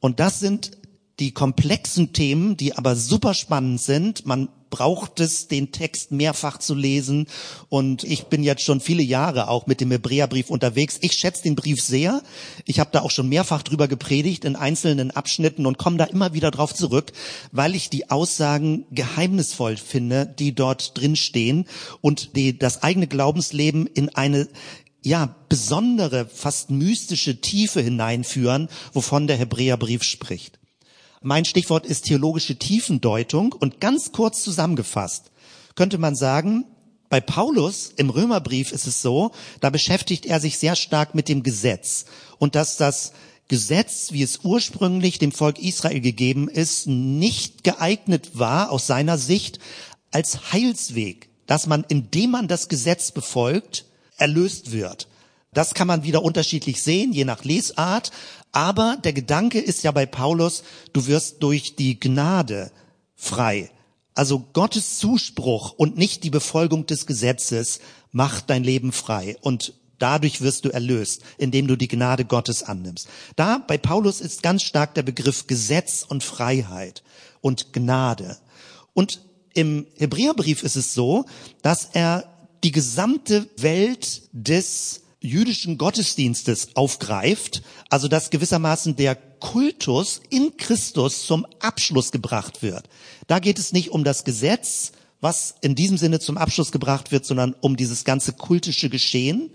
[0.00, 0.72] und das sind
[1.18, 4.26] die komplexen Themen, die aber super spannend sind.
[4.26, 7.26] Man braucht es, den Text mehrfach zu lesen.
[7.68, 10.98] Und ich bin jetzt schon viele Jahre auch mit dem Hebräerbrief unterwegs.
[11.00, 12.22] Ich schätze den Brief sehr.
[12.64, 16.34] Ich habe da auch schon mehrfach drüber gepredigt in einzelnen Abschnitten und komme da immer
[16.34, 17.12] wieder drauf zurück,
[17.52, 21.66] weil ich die Aussagen geheimnisvoll finde, die dort drin stehen
[22.00, 24.48] und die das eigene Glaubensleben in eine
[25.02, 30.58] ja, besondere, fast mystische Tiefe hineinführen, wovon der Hebräerbrief spricht.
[31.22, 35.30] Mein Stichwort ist theologische Tiefendeutung und ganz kurz zusammengefasst
[35.76, 36.64] könnte man sagen,
[37.08, 41.44] bei Paulus im Römerbrief ist es so, da beschäftigt er sich sehr stark mit dem
[41.44, 42.06] Gesetz
[42.38, 43.12] und dass das
[43.46, 49.60] Gesetz, wie es ursprünglich dem Volk Israel gegeben ist, nicht geeignet war aus seiner Sicht
[50.10, 53.84] als Heilsweg, dass man, indem man das Gesetz befolgt,
[54.16, 55.06] erlöst wird.
[55.52, 58.10] Das kann man wieder unterschiedlich sehen, je nach Lesart.
[58.56, 60.62] Aber der Gedanke ist ja bei Paulus,
[60.94, 62.72] du wirst durch die Gnade
[63.14, 63.70] frei.
[64.14, 67.80] Also Gottes Zuspruch und nicht die Befolgung des Gesetzes
[68.12, 69.36] macht dein Leben frei.
[69.42, 73.08] Und dadurch wirst du erlöst, indem du die Gnade Gottes annimmst.
[73.36, 77.02] Da bei Paulus ist ganz stark der Begriff Gesetz und Freiheit
[77.42, 78.38] und Gnade.
[78.94, 79.20] Und
[79.52, 81.26] im Hebräerbrief ist es so,
[81.60, 82.24] dass er
[82.64, 91.46] die gesamte Welt des jüdischen Gottesdienstes aufgreift, also dass gewissermaßen der Kultus in Christus zum
[91.60, 92.88] Abschluss gebracht wird.
[93.26, 97.24] Da geht es nicht um das Gesetz, was in diesem Sinne zum Abschluss gebracht wird,
[97.24, 99.50] sondern um dieses ganze kultische Geschehen.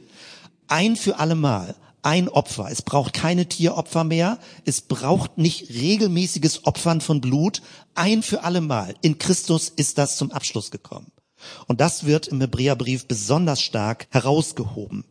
[0.68, 2.68] Ein für allemal, ein Opfer.
[2.72, 4.40] Es braucht keine Tieropfer mehr.
[4.66, 7.62] Es braucht nicht regelmäßiges Opfern von Blut.
[7.94, 8.96] Ein für allemal.
[9.02, 11.12] In Christus ist das zum Abschluss gekommen.
[11.68, 15.06] Und das wird im Hebräerbrief besonders stark herausgehoben.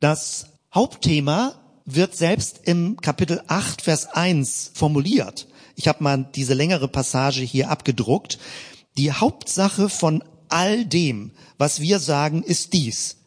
[0.00, 5.46] Das Hauptthema wird selbst im Kapitel 8, Vers 1 formuliert.
[5.76, 8.38] Ich habe mal diese längere Passage hier abgedruckt.
[8.96, 13.18] Die Hauptsache von all dem, was wir sagen, ist dies.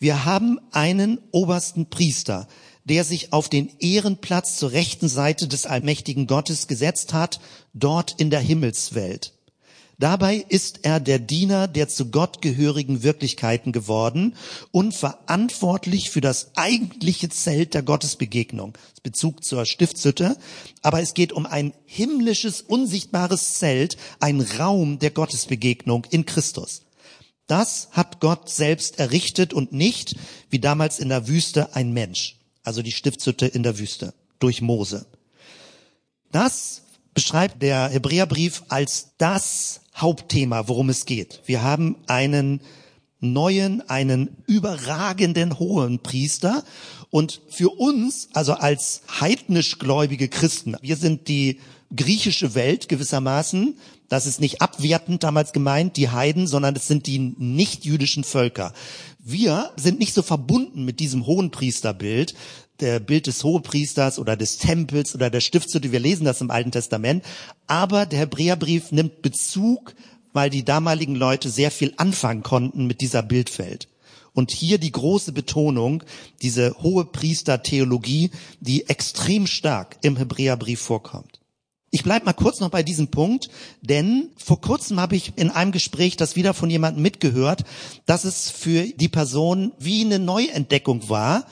[0.00, 2.48] Wir haben einen obersten Priester,
[2.82, 7.38] der sich auf den Ehrenplatz zur rechten Seite des allmächtigen Gottes gesetzt hat,
[7.72, 9.35] dort in der Himmelswelt.
[9.98, 14.36] Dabei ist er der Diener der zu Gott gehörigen Wirklichkeiten geworden
[14.70, 18.76] und verantwortlich für das eigentliche Zelt der Gottesbegegnung.
[19.02, 20.36] Bezug zur Stiftshütte.
[20.82, 26.82] Aber es geht um ein himmlisches, unsichtbares Zelt, ein Raum der Gottesbegegnung in Christus.
[27.46, 30.16] Das hat Gott selbst errichtet und nicht,
[30.50, 32.36] wie damals in der Wüste, ein Mensch.
[32.64, 35.06] Also die Stiftshütte in der Wüste durch Mose.
[36.32, 36.82] Das
[37.16, 41.40] beschreibt der Hebräerbrief als das Hauptthema, worum es geht.
[41.46, 42.60] Wir haben einen
[43.20, 46.62] neuen, einen überragenden hohen Priester
[47.08, 51.58] und für uns, also als heidnisch gläubige Christen, wir sind die
[51.94, 53.78] griechische Welt gewissermaßen,
[54.10, 58.74] das ist nicht abwertend damals gemeint, die Heiden, sondern es sind die nicht-jüdischen Völker.
[59.28, 62.36] Wir sind nicht so verbunden mit diesem hohen Priesterbild,
[62.78, 65.90] der Bild des Hohepriesters oder des Tempels oder der Stiftshütte.
[65.90, 67.24] Wir lesen das im Alten Testament.
[67.66, 69.96] Aber der Hebräerbrief nimmt Bezug,
[70.32, 73.88] weil die damaligen Leute sehr viel anfangen konnten mit dieser Bildwelt.
[74.32, 76.04] Und hier die große Betonung,
[76.40, 81.40] diese hohe Priestertheologie, die extrem stark im Hebräerbrief vorkommt.
[81.96, 83.48] Ich bleib mal kurz noch bei diesem Punkt,
[83.80, 87.64] denn vor kurzem habe ich in einem Gespräch das wieder von jemandem mitgehört,
[88.04, 91.46] dass es für die Person wie eine Neuentdeckung war,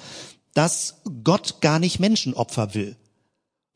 [0.53, 2.95] dass Gott gar nicht Menschenopfer will.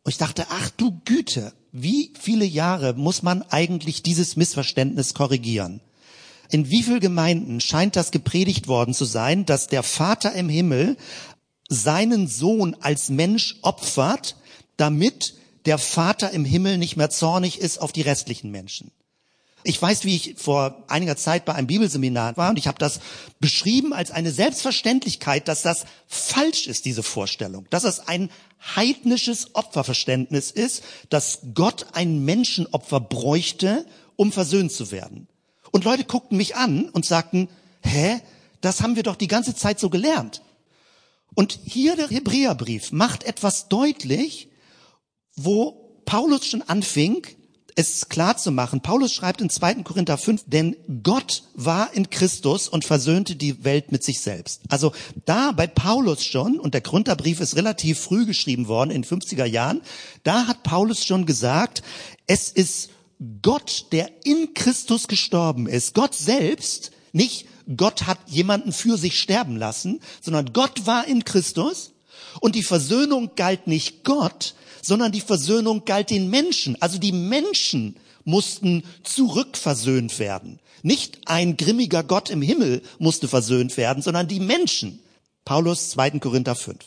[0.04, 5.80] Und ich dachte, ach du Güte, wie viele Jahre muss man eigentlich dieses Missverständnis korrigieren?
[6.50, 10.98] In wie vielen Gemeinden scheint das gepredigt worden zu sein, dass der Vater im Himmel
[11.70, 14.36] seinen Sohn als Mensch opfert,
[14.76, 15.32] damit
[15.68, 18.90] der Vater im Himmel nicht mehr zornig ist auf die restlichen Menschen?
[19.64, 23.00] Ich weiß, wie ich vor einiger Zeit bei einem Bibelseminar war und ich habe das
[23.38, 28.30] beschrieben als eine Selbstverständlichkeit, dass das falsch ist, diese Vorstellung, dass es ein
[28.76, 33.84] heidnisches Opferverständnis ist, dass Gott ein Menschenopfer bräuchte,
[34.16, 35.28] um versöhnt zu werden.
[35.70, 37.50] Und Leute guckten mich an und sagten,
[37.82, 38.20] hä,
[38.62, 40.40] das haben wir doch die ganze Zeit so gelernt.
[41.34, 44.47] Und hier der Hebräerbrief macht etwas deutlich,
[45.44, 47.26] wo Paulus schon anfing,
[47.78, 48.80] es klar zu machen.
[48.80, 49.84] Paulus schreibt in 2.
[49.84, 50.74] Korinther 5, denn
[51.04, 54.62] Gott war in Christus und versöhnte die Welt mit sich selbst.
[54.68, 54.92] Also
[55.26, 59.82] da bei Paulus schon, und der Korintherbrief ist relativ früh geschrieben worden, in 50er Jahren,
[60.24, 61.82] da hat Paulus schon gesagt,
[62.26, 62.90] es ist
[63.42, 65.94] Gott, der in Christus gestorben ist.
[65.94, 67.46] Gott selbst, nicht
[67.76, 71.92] Gott hat jemanden für sich sterben lassen, sondern Gott war in Christus
[72.40, 76.80] und die Versöhnung galt nicht Gott, sondern die Versöhnung galt den Menschen.
[76.80, 80.60] Also die Menschen mussten zurückversöhnt werden.
[80.82, 85.00] Nicht ein grimmiger Gott im Himmel musste versöhnt werden, sondern die Menschen.
[85.44, 86.18] Paulus 2.
[86.20, 86.78] Korinther 5.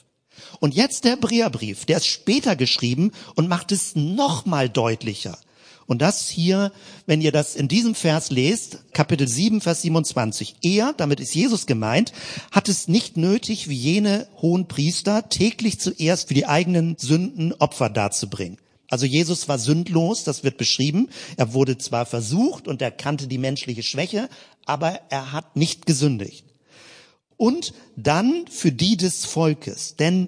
[0.60, 5.38] Und jetzt der Hebräerbrief, der ist später geschrieben und macht es noch mal deutlicher.
[5.88, 6.72] Und das hier,
[7.06, 10.56] wenn ihr das in diesem Vers lest, Kapitel 7, Vers 27.
[10.62, 12.14] Er, damit ist Jesus gemeint,
[12.52, 17.90] hat es nicht nötig, wie jene hohen Priester, täglich zuerst für die eigenen Sünden Opfer
[17.90, 18.58] darzubringen.
[18.92, 21.10] Also Jesus war sündlos, das wird beschrieben.
[21.38, 24.30] Er wurde zwar versucht und er kannte die menschliche Schwäche,
[24.66, 26.46] aber er hat nicht gesündigt.
[27.38, 29.96] Und dann für die des Volkes.
[29.96, 30.28] Denn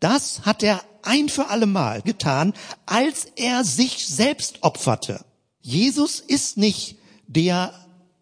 [0.00, 2.52] das hat er ein für alle Mal getan,
[2.84, 5.24] als er sich selbst opferte.
[5.60, 7.72] Jesus ist nicht der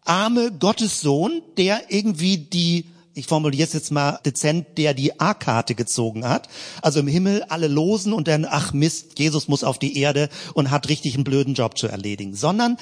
[0.03, 2.85] arme Gottessohn, der irgendwie die
[3.17, 6.49] ich formuliere es jetzt mal dezent, der die A-Karte gezogen hat.
[6.81, 10.69] Also im Himmel alle losen und dann, ach Mist, Jesus muss auf die Erde und
[10.69, 12.35] hat richtig einen blöden Job zu erledigen.
[12.35, 12.75] Sondern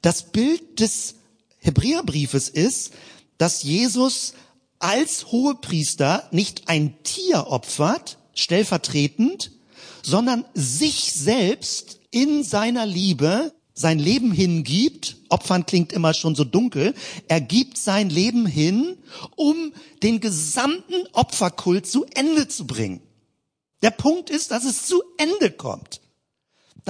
[0.00, 1.16] das Bild des
[1.58, 2.92] Hebräerbriefes ist,
[3.36, 4.34] dass Jesus
[4.78, 9.52] als Hohepriester nicht ein Tier opfert, stellvertretend,
[10.02, 16.94] sondern sich selbst in seiner Liebe sein Leben hingibt, Opfern klingt immer schon so dunkel,
[17.28, 18.98] er gibt sein Leben hin,
[19.36, 19.72] um
[20.02, 23.00] den gesamten Opferkult zu Ende zu bringen.
[23.82, 26.02] Der Punkt ist, dass es zu Ende kommt.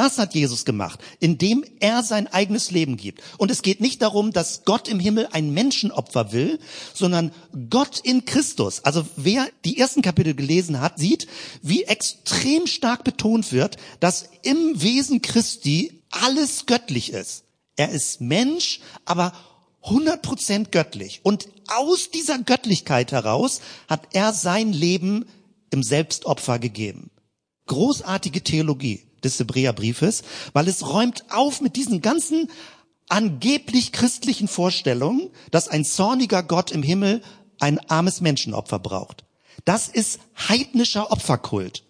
[0.00, 3.20] Das hat Jesus gemacht, indem er sein eigenes Leben gibt.
[3.36, 6.58] Und es geht nicht darum, dass Gott im Himmel ein Menschenopfer will,
[6.94, 7.32] sondern
[7.68, 8.82] Gott in Christus.
[8.82, 11.26] Also wer die ersten Kapitel gelesen hat, sieht,
[11.60, 17.44] wie extrem stark betont wird, dass im Wesen Christi alles göttlich ist.
[17.76, 19.34] Er ist Mensch, aber
[19.84, 21.20] 100% göttlich.
[21.24, 25.26] Und aus dieser Göttlichkeit heraus hat er sein Leben
[25.70, 27.10] im Selbstopfer gegeben.
[27.66, 32.48] Großartige Theologie des Hebräerbriefes, weil es räumt auf mit diesen ganzen
[33.08, 37.22] angeblich christlichen Vorstellungen, dass ein zorniger Gott im Himmel
[37.58, 39.24] ein armes Menschenopfer braucht.
[39.64, 41.84] Das ist heidnischer Opferkult.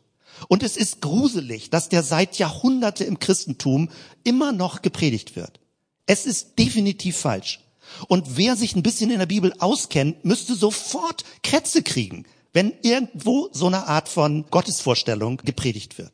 [0.48, 3.90] Und es ist gruselig, dass der seit Jahrhunderte im Christentum
[4.24, 5.60] immer noch gepredigt wird.
[6.06, 7.60] Es ist definitiv falsch.
[8.08, 13.48] Und wer sich ein bisschen in der Bibel auskennt, müsste sofort Krätze kriegen, wenn irgendwo
[13.52, 16.12] so eine Art von Gottesvorstellung gepredigt wird.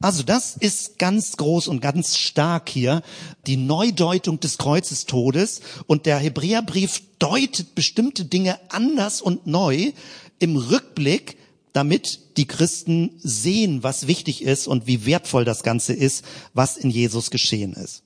[0.00, 3.02] Also das ist ganz groß und ganz stark hier
[3.46, 9.92] die Neudeutung des Kreuzestodes und der Hebräerbrief deutet bestimmte Dinge anders und neu
[10.38, 11.38] im Rückblick,
[11.72, 16.90] damit die Christen sehen, was wichtig ist und wie wertvoll das Ganze ist, was in
[16.90, 18.02] Jesus geschehen ist.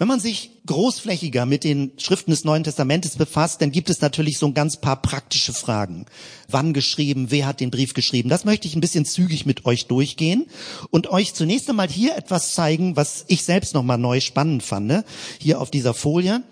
[0.00, 4.38] Wenn man sich großflächiger mit den Schriften des Neuen Testamentes befasst, dann gibt es natürlich
[4.38, 6.06] so ein ganz paar praktische Fragen.
[6.48, 7.26] Wann geschrieben?
[7.28, 8.30] Wer hat den Brief geschrieben?
[8.30, 10.46] Das möchte ich ein bisschen zügig mit euch durchgehen
[10.88, 15.04] und euch zunächst einmal hier etwas zeigen, was ich selbst nochmal neu spannend fand,
[15.38, 16.42] hier auf dieser Folie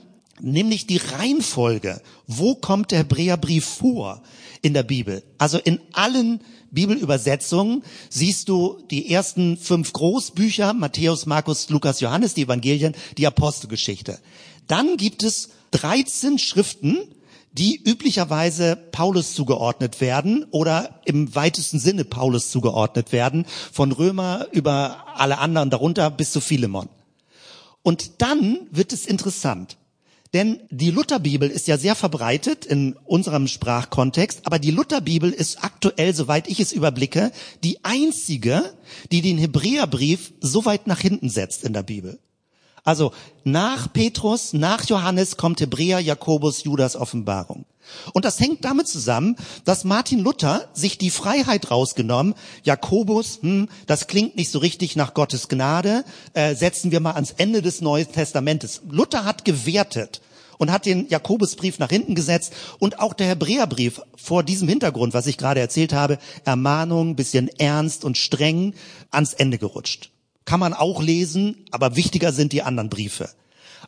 [0.41, 2.01] nämlich die Reihenfolge.
[2.27, 4.23] Wo kommt der Hebräerbrief vor
[4.63, 5.23] in der Bibel?
[5.39, 12.43] Also in allen Bibelübersetzungen siehst du die ersten fünf Großbücher, Matthäus, Markus, Lukas, Johannes, die
[12.43, 14.19] Evangelien, die Apostelgeschichte.
[14.67, 16.99] Dann gibt es 13 Schriften,
[17.53, 25.05] die üblicherweise Paulus zugeordnet werden oder im weitesten Sinne Paulus zugeordnet werden, von Römer über
[25.15, 26.89] alle anderen darunter bis zu Philemon.
[27.83, 29.78] Und dann wird es interessant.
[30.35, 36.15] Denn die Lutherbibel ist ja sehr verbreitet in unserem Sprachkontext, aber die Lutherbibel ist aktuell,
[36.15, 37.33] soweit ich es überblicke,
[37.65, 38.63] die einzige,
[39.11, 42.19] die den Hebräerbrief so weit nach hinten setzt in der Bibel.
[42.85, 43.13] Also
[43.45, 47.65] nach Petrus, nach Johannes kommt Hebräer, Jakobus, Judas Offenbarung.
[48.13, 54.07] Und das hängt damit zusammen, dass Martin Luther sich die Freiheit rausgenommen, Jakobus, hm, das
[54.07, 58.11] klingt nicht so richtig nach Gottes Gnade, äh, setzen wir mal ans Ende des Neuen
[58.11, 58.83] Testamentes.
[58.89, 60.21] Luther hat gewertet
[60.59, 65.27] und hat den Jakobusbrief nach hinten gesetzt und auch der Hebräerbrief vor diesem Hintergrund, was
[65.27, 68.75] ich gerade erzählt habe, Ermahnung, bisschen ernst und streng
[69.11, 70.11] ans Ende gerutscht.
[70.45, 73.31] Kann man auch lesen, aber wichtiger sind die anderen Briefe.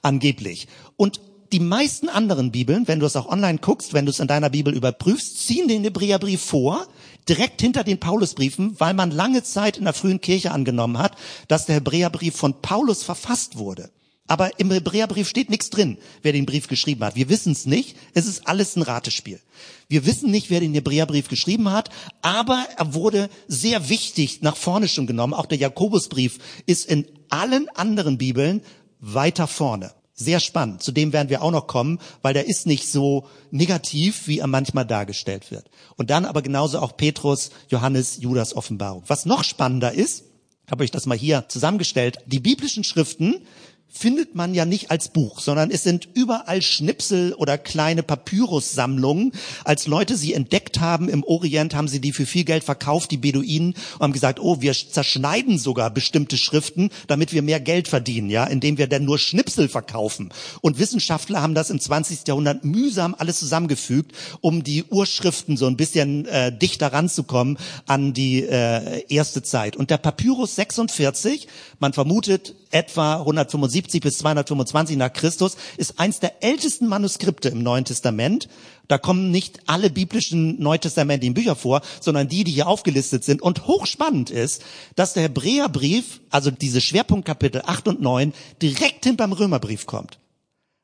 [0.02, 0.68] Angeblich.
[0.96, 1.20] Und
[1.52, 4.50] die meisten anderen Bibeln, wenn du es auch online guckst, wenn du es in deiner
[4.50, 6.86] Bibel überprüfst, ziehen den Hebräerbrief vor,
[7.28, 11.16] direkt hinter den Paulusbriefen, weil man lange Zeit in der frühen Kirche angenommen hat,
[11.48, 13.90] dass der Hebräerbrief von Paulus verfasst wurde.
[14.28, 17.16] Aber im Hebräerbrief steht nichts drin, wer den Brief geschrieben hat.
[17.16, 17.96] Wir wissen es nicht.
[18.14, 19.40] Es ist alles ein Ratespiel.
[19.88, 21.90] Wir wissen nicht, wer den Hebräerbrief geschrieben hat,
[22.22, 25.34] aber er wurde sehr wichtig nach vorne schon genommen.
[25.34, 28.62] Auch der Jakobusbrief ist in allen anderen Bibeln
[29.00, 29.92] weiter vorne.
[30.20, 30.82] Sehr spannend.
[30.82, 34.48] Zu dem werden wir auch noch kommen, weil der ist nicht so negativ, wie er
[34.48, 35.70] manchmal dargestellt wird.
[35.96, 39.02] Und dann aber genauso auch Petrus, Johannes, Judas Offenbarung.
[39.06, 40.24] Was noch spannender ist,
[40.70, 42.18] habe ich das mal hier zusammengestellt.
[42.26, 43.46] Die biblischen Schriften
[43.90, 49.32] findet man ja nicht als Buch, sondern es sind überall Schnipsel oder kleine Papyrussammlungen.
[49.64, 53.16] Als Leute sie entdeckt haben im Orient, haben sie die für viel Geld verkauft, die
[53.16, 58.30] Beduinen, und haben gesagt, oh, wir zerschneiden sogar bestimmte Schriften, damit wir mehr Geld verdienen,
[58.30, 60.30] ja, indem wir dann nur Schnipsel verkaufen.
[60.60, 62.20] Und Wissenschaftler haben das im 20.
[62.28, 68.42] Jahrhundert mühsam alles zusammengefügt, um die Urschriften so ein bisschen äh, dichter ranzukommen an die
[68.42, 69.76] äh, erste Zeit.
[69.76, 71.48] Und der Papyrus 46,
[71.80, 77.62] man vermutet etwa 175 170 bis 225 nach Christus, ist eins der ältesten Manuskripte im
[77.62, 78.48] Neuen Testament.
[78.88, 83.42] Da kommen nicht alle biblischen Neutestamentlichen Bücher vor, sondern die, die hier aufgelistet sind.
[83.42, 84.62] Und hochspannend ist,
[84.96, 90.18] dass der Hebräerbrief, also diese Schwerpunktkapitel 8 und 9, direkt hinterm Römerbrief kommt.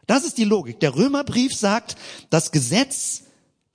[0.06, 0.78] Das ist die Logik.
[0.80, 1.96] Der Römerbrief sagt,
[2.30, 3.22] das Gesetz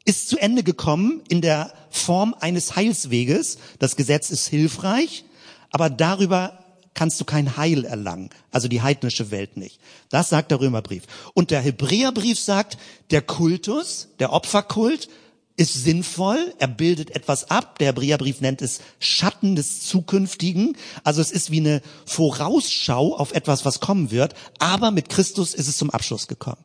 [0.06, 3.58] ist zu Ende gekommen in der Form eines Heilsweges.
[3.80, 5.26] Das Gesetz ist hilfreich,
[5.72, 6.61] aber darüber
[6.94, 9.80] kannst du kein Heil erlangen, also die heidnische Welt nicht.
[10.10, 11.04] Das sagt der Römerbrief.
[11.34, 12.78] Und der Hebräerbrief sagt,
[13.12, 15.10] der Kultus, der Opferkult,
[15.58, 17.78] ist sinnvoll, er bildet etwas ab.
[17.80, 20.76] Der Hebräerbrief nennt es Schatten des Zukünftigen.
[21.04, 24.34] Also es ist wie eine Vorausschau auf etwas, was kommen wird.
[24.60, 26.64] Aber mit Christus ist es zum Abschluss gekommen.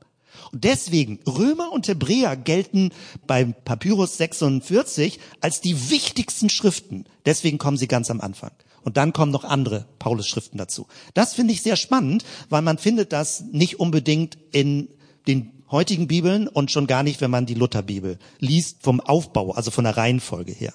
[0.53, 2.91] Und deswegen, Römer und Hebräer gelten
[3.27, 7.05] beim Papyrus 46 als die wichtigsten Schriften.
[7.27, 8.53] Deswegen kommen sie ganz am Anfang.
[8.87, 10.87] Und dann kommen noch andere Paulus-Schriften dazu.
[11.13, 14.89] Das finde ich sehr spannend, weil man findet das nicht unbedingt in
[15.27, 19.73] den heutigen Bibeln und schon gar nicht, wenn man die Lutherbibel liest, vom Aufbau, also
[19.73, 20.73] von der Reihenfolge her.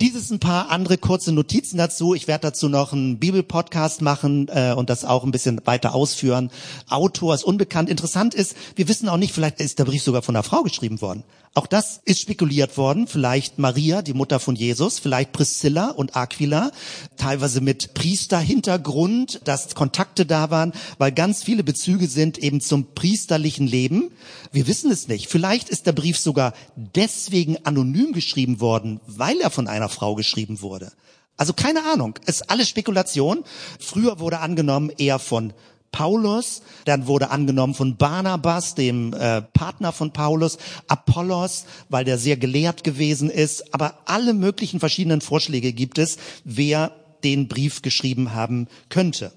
[0.00, 2.14] Dieses ein paar andere kurze Notizen dazu.
[2.14, 6.50] Ich werde dazu noch einen Bibelpodcast machen äh, und das auch ein bisschen weiter ausführen.
[6.88, 7.90] Autor ist unbekannt.
[7.90, 11.02] Interessant ist, wir wissen auch nicht, vielleicht ist der Brief sogar von einer Frau geschrieben
[11.02, 11.22] worden.
[11.52, 13.08] Auch das ist spekuliert worden.
[13.08, 16.70] Vielleicht Maria, die Mutter von Jesus, vielleicht Priscilla und Aquila,
[17.16, 23.66] teilweise mit Priesterhintergrund, dass Kontakte da waren, weil ganz viele Bezüge sind eben zum priesterlichen
[23.66, 24.12] Leben.
[24.52, 25.28] Wir wissen es nicht.
[25.28, 30.62] Vielleicht ist der Brief sogar deswegen anonym geschrieben worden, weil er von einer Frau geschrieben
[30.62, 30.92] wurde.
[31.36, 32.18] Also keine Ahnung.
[32.26, 33.44] Es ist alles Spekulation.
[33.78, 35.52] Früher wurde angenommen eher von
[35.92, 42.36] Paulus, dann wurde angenommen von Barnabas, dem äh, Partner von Paulus, Apollos, weil der sehr
[42.36, 46.92] gelehrt gewesen ist, aber alle möglichen verschiedenen Vorschläge gibt es, wer
[47.24, 49.32] den Brief geschrieben haben könnte.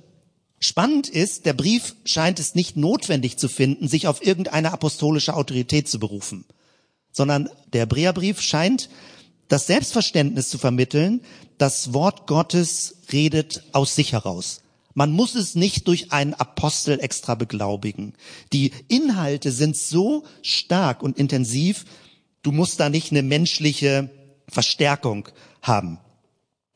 [0.59, 5.89] Spannend ist, der Brief scheint es nicht notwendig zu finden, sich auf irgendeine apostolische Autorität
[5.89, 6.45] zu berufen,
[7.11, 8.89] sondern der Hebräerbrief scheint
[9.47, 11.21] das Selbstverständnis zu vermitteln,
[11.57, 14.61] das Wort Gottes redet aus sich heraus.
[14.93, 18.13] Man muss es nicht durch einen Apostel extra beglaubigen.
[18.51, 21.85] Die Inhalte sind so stark und intensiv,
[22.43, 24.09] du musst da nicht eine menschliche
[24.47, 25.29] Verstärkung
[25.61, 25.99] haben.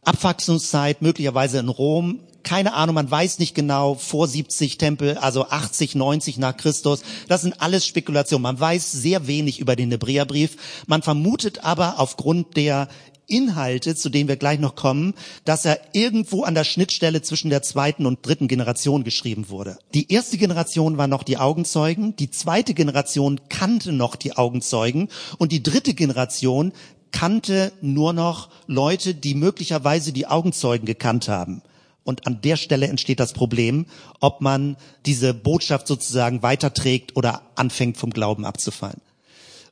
[0.04, 5.96] Abwachsungszeit möglicherweise in Rom, keine Ahnung, man weiß nicht genau, vor 70 Tempel, also 80,
[5.96, 7.02] 90 nach Christus.
[7.28, 8.44] Das sind alles Spekulationen.
[8.44, 10.56] Man weiß sehr wenig über den Hebräerbrief.
[10.88, 12.88] Man vermutet aber aufgrund der
[13.28, 17.64] Inhalte, zu denen wir gleich noch kommen, dass er irgendwo an der Schnittstelle zwischen der
[17.64, 19.78] zweiten und dritten Generation geschrieben wurde.
[19.94, 25.52] Die erste Generation war noch die Augenzeugen, die zweite Generation kannte noch die Augenzeugen und
[25.52, 26.72] die dritte Generation
[27.12, 31.62] kannte nur noch Leute, die möglicherweise die Augenzeugen gekannt haben.
[32.08, 33.86] Und an der Stelle entsteht das Problem,
[34.22, 39.02] ob man diese Botschaft sozusagen weiterträgt oder anfängt vom Glauben abzufallen.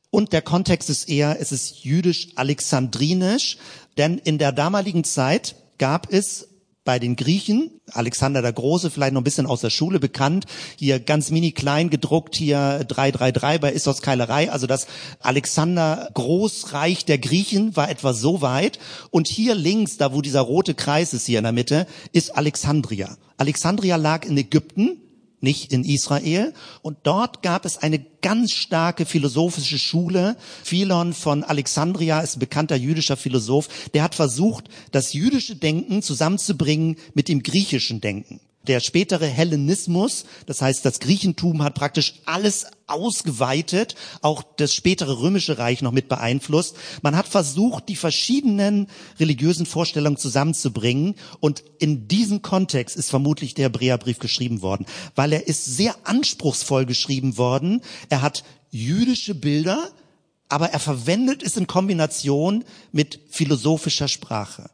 [0.10, 3.56] Und der Kontext ist eher, es ist jüdisch-alexandrinisch,
[3.98, 6.50] denn in der damaligen Zeit gab es
[6.86, 10.46] bei den Griechen, Alexander der Große, vielleicht noch ein bisschen aus der Schule bekannt,
[10.78, 14.88] hier ganz mini klein gedruckt, hier 333 bei Issos Keilerei, also das
[15.20, 18.80] Alexander Großreich der Griechen war etwa so weit.
[19.12, 23.18] Und hier links, da wo dieser rote Kreis ist hier in der Mitte, ist Alexandria.
[23.38, 25.02] Alexandria lag in Ägypten,
[25.42, 26.54] nicht in Israel.
[26.82, 30.38] Und dort gab es eine ganz starke philosophische Schule.
[30.64, 33.68] Philon von Alexandria ist ein bekannter jüdischer Philosoph.
[33.94, 38.40] Der hat versucht, das jüdische Denken zusammenzubringen mit dem griechischen Denken.
[38.68, 45.58] Der spätere Hellenismus, das heißt das Griechentum hat praktisch alles ausgeweitet, auch das spätere römische
[45.58, 46.76] Reich noch mit beeinflusst.
[47.02, 48.88] Man hat versucht, die verschiedenen
[49.20, 54.86] religiösen Vorstellungen zusammenzubringen und in diesem Kontext ist vermutlich der Hebräerbrief geschrieben worden,
[55.16, 57.82] weil er ist sehr anspruchsvoll geschrieben worden.
[58.10, 59.90] Er hat jüdische Bilder,
[60.50, 64.70] aber er verwendet es in Kombination mit philosophischer Sprache.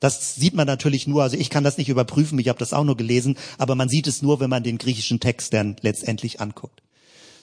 [0.00, 2.84] Das sieht man natürlich nur, also ich kann das nicht überprüfen, ich habe das auch
[2.84, 6.82] nur gelesen, aber man sieht es nur, wenn man den griechischen Text dann letztendlich anguckt.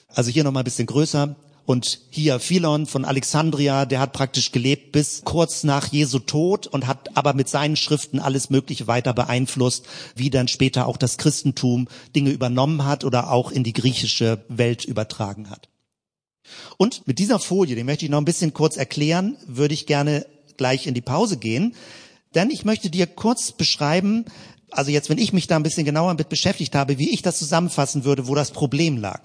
[0.08, 1.36] Also hier nochmal ein bisschen größer.
[1.66, 6.86] Und hier Philon von Alexandria, der hat praktisch gelebt bis kurz nach Jesu Tod und
[6.86, 9.84] hat aber mit seinen Schriften alles Mögliche weiter beeinflusst,
[10.14, 14.84] wie dann später auch das Christentum Dinge übernommen hat oder auch in die griechische Welt
[14.84, 15.68] übertragen hat.
[16.76, 20.24] Und mit dieser Folie, die möchte ich noch ein bisschen kurz erklären, würde ich gerne
[20.56, 21.74] gleich in die Pause gehen.
[22.36, 24.26] Denn ich möchte dir kurz beschreiben,
[24.70, 27.38] also jetzt, wenn ich mich da ein bisschen genauer mit beschäftigt habe, wie ich das
[27.38, 29.22] zusammenfassen würde, wo das Problem lag.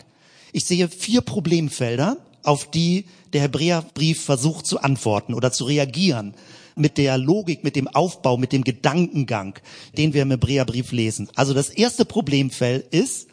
[0.53, 6.35] Ich sehe vier Problemfelder, auf die der Hebräerbrief versucht zu antworten oder zu reagieren
[6.75, 9.59] mit der Logik, mit dem Aufbau, mit dem Gedankengang,
[9.97, 11.29] den wir im Hebräerbrief lesen.
[11.35, 13.27] Also das erste Problemfeld ist,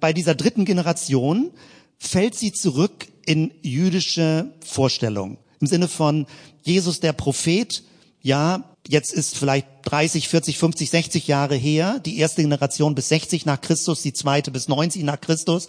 [0.00, 1.52] bei dieser dritten Generation
[1.96, 5.38] fällt sie zurück in jüdische Vorstellungen.
[5.60, 6.26] Im Sinne von
[6.62, 7.84] Jesus der Prophet,
[8.20, 13.46] ja, jetzt ist vielleicht 30, 40, 50, 60 Jahre her, die erste Generation bis 60
[13.46, 15.68] nach Christus, die zweite bis 90 nach Christus.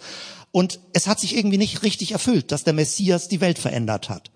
[0.50, 4.30] Und es hat sich irgendwie nicht richtig erfüllt, dass der Messias die Welt verändert hat.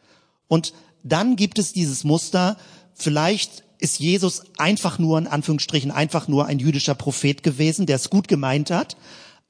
[0.48, 0.72] Und
[1.02, 2.56] dann gibt es dieses Muster,
[2.94, 8.10] vielleicht ist Jesus einfach nur, in Anführungsstrichen, einfach nur ein jüdischer Prophet gewesen, der es
[8.10, 8.96] gut gemeint hat,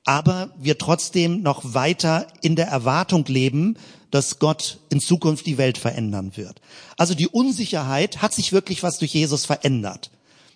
[0.05, 3.76] aber wir trotzdem noch weiter in der Erwartung leben,
[4.11, 6.61] dass Gott in Zukunft die Welt verändern wird.
[6.96, 10.11] Also die Unsicherheit, hat sich wirklich was durch Jesus verändert?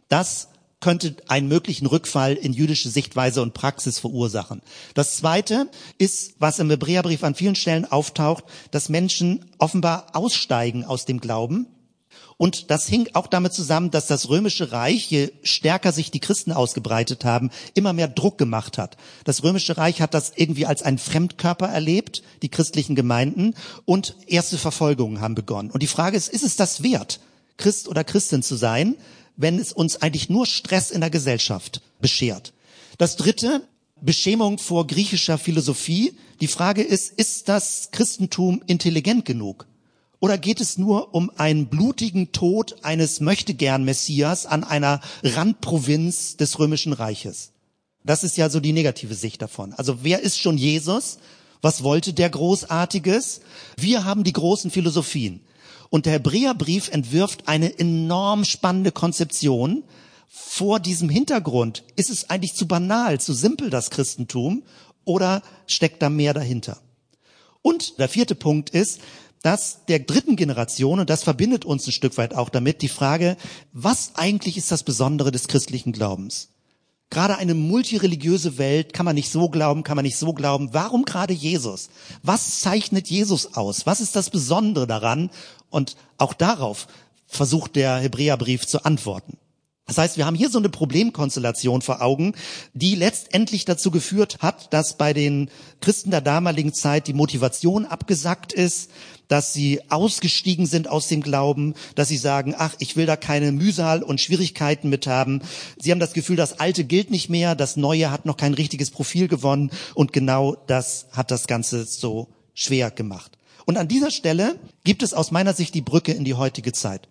[0.08, 0.48] Das
[0.80, 4.60] könnte einen möglichen Rückfall in jüdische Sichtweise und Praxis verursachen.
[4.94, 11.06] Das zweite ist, was im Hebräerbrief an vielen Stellen auftaucht, dass Menschen offenbar aussteigen aus
[11.06, 11.66] dem Glauben
[12.36, 16.52] und das hing auch damit zusammen, dass das römische Reich, je stärker sich die Christen
[16.52, 18.96] ausgebreitet haben, immer mehr Druck gemacht hat.
[19.24, 23.54] Das römische Reich hat das irgendwie als einen Fremdkörper erlebt, die christlichen Gemeinden,
[23.84, 25.70] und erste Verfolgungen haben begonnen.
[25.70, 27.20] Und die Frage ist, ist es das wert,
[27.56, 28.96] Christ oder Christin zu sein,
[29.36, 32.52] wenn es uns eigentlich nur Stress in der Gesellschaft beschert?
[32.98, 33.62] Das dritte,
[34.02, 36.14] Beschämung vor griechischer Philosophie.
[36.40, 39.66] Die Frage ist, ist das Christentum intelligent genug?
[40.22, 46.60] Oder geht es nur um einen blutigen Tod eines möchtegern Messias an einer Randprovinz des
[46.60, 47.50] römischen Reiches?
[48.04, 49.72] Das ist ja so die negative Sicht davon.
[49.72, 51.18] Also wer ist schon Jesus?
[51.60, 53.40] Was wollte der Großartiges?
[53.76, 55.40] Wir haben die großen Philosophien.
[55.90, 59.82] Und der Hebräerbrief entwirft eine enorm spannende Konzeption.
[60.28, 64.62] Vor diesem Hintergrund ist es eigentlich zu banal, zu simpel das Christentum
[65.04, 66.80] oder steckt da mehr dahinter?
[67.62, 69.00] Und der vierte Punkt ist,
[69.42, 73.36] dass der dritten Generation, und das verbindet uns ein Stück weit auch damit, die Frage,
[73.72, 76.48] was eigentlich ist das Besondere des christlichen Glaubens?
[77.10, 80.70] Gerade eine multireligiöse Welt kann man nicht so glauben, kann man nicht so glauben.
[80.72, 81.90] Warum gerade Jesus?
[82.22, 83.84] Was zeichnet Jesus aus?
[83.84, 85.28] Was ist das Besondere daran?
[85.68, 86.86] Und auch darauf
[87.26, 89.36] versucht der Hebräerbrief zu antworten.
[89.86, 92.34] Das heißt, wir haben hier so eine Problemkonstellation vor Augen,
[92.72, 98.52] die letztendlich dazu geführt hat, dass bei den Christen der damaligen Zeit die Motivation abgesackt
[98.52, 98.90] ist,
[99.26, 103.50] dass sie ausgestiegen sind aus dem Glauben, dass sie sagen, ach, ich will da keine
[103.50, 105.42] Mühsal und Schwierigkeiten mit haben.
[105.80, 108.90] Sie haben das Gefühl, das Alte gilt nicht mehr, das Neue hat noch kein richtiges
[108.90, 113.36] Profil gewonnen und genau das hat das Ganze so schwer gemacht.
[113.64, 117.08] Und an dieser Stelle gibt es aus meiner Sicht die Brücke in die heutige Zeit.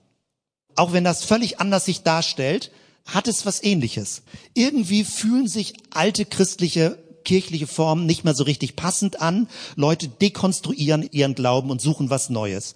[0.75, 2.71] Auch wenn das völlig anders sich darstellt,
[3.05, 4.23] hat es was ähnliches.
[4.53, 9.47] Irgendwie fühlen sich alte christliche kirchliche Formen nicht mehr so richtig passend an.
[9.75, 12.75] Leute dekonstruieren ihren Glauben und suchen was Neues.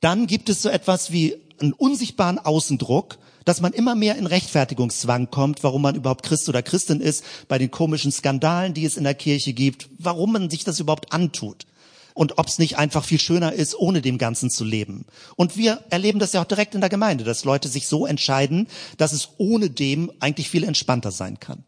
[0.00, 5.30] Dann gibt es so etwas wie einen unsichtbaren Außendruck, dass man immer mehr in Rechtfertigungszwang
[5.30, 9.04] kommt, warum man überhaupt Christ oder Christin ist, bei den komischen Skandalen, die es in
[9.04, 11.66] der Kirche gibt, warum man sich das überhaupt antut
[12.14, 15.06] und ob es nicht einfach viel schöner ist, ohne dem Ganzen zu leben.
[15.36, 18.68] Und wir erleben das ja auch direkt in der Gemeinde, dass Leute sich so entscheiden,
[18.96, 21.64] dass es ohne dem eigentlich viel entspannter sein kann.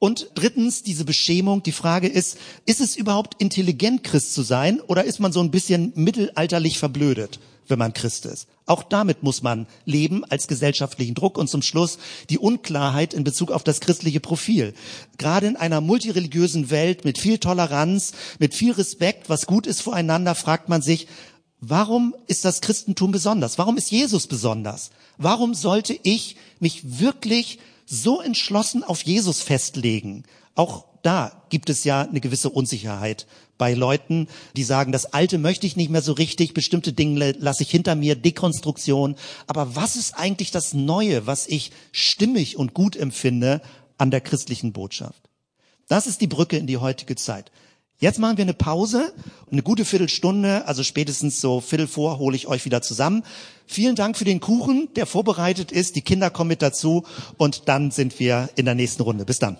[0.00, 1.62] Und drittens, diese Beschämung.
[1.62, 5.50] Die Frage ist, ist es überhaupt intelligent, Christ zu sein oder ist man so ein
[5.50, 7.38] bisschen mittelalterlich verblödet,
[7.70, 8.48] wenn man Christ ist?
[8.66, 11.38] Auch damit muss man leben als gesellschaftlichen Druck.
[11.38, 11.98] Und zum Schluss
[12.28, 14.74] die Unklarheit in Bezug auf das christliche Profil.
[15.18, 20.34] Gerade in einer multireligiösen Welt mit viel Toleranz, mit viel Respekt, was gut ist voreinander,
[20.34, 21.06] fragt man sich,
[21.60, 23.58] warum ist das Christentum besonders?
[23.58, 24.90] Warum ist Jesus besonders?
[25.16, 27.58] Warum sollte ich mich wirklich
[27.90, 30.22] so entschlossen auf Jesus festlegen.
[30.54, 33.26] Auch da gibt es ja eine gewisse Unsicherheit
[33.60, 37.62] bei Leuten, die sagen, das Alte möchte ich nicht mehr so richtig, bestimmte Dinge lasse
[37.62, 39.16] ich hinter mir, Dekonstruktion.
[39.46, 43.60] Aber was ist eigentlich das Neue, was ich stimmig und gut empfinde
[43.98, 45.28] an der christlichen Botschaft?
[45.88, 47.52] Das ist die Brücke in die heutige Zeit.
[47.98, 49.12] Jetzt machen wir eine Pause,
[49.52, 53.24] eine gute Viertelstunde, also spätestens so Viertel vor hole ich euch wieder zusammen.
[53.66, 55.96] Vielen Dank für den Kuchen, der vorbereitet ist.
[55.96, 57.04] Die Kinder kommen mit dazu
[57.36, 59.26] und dann sind wir in der nächsten Runde.
[59.26, 59.58] Bis dann.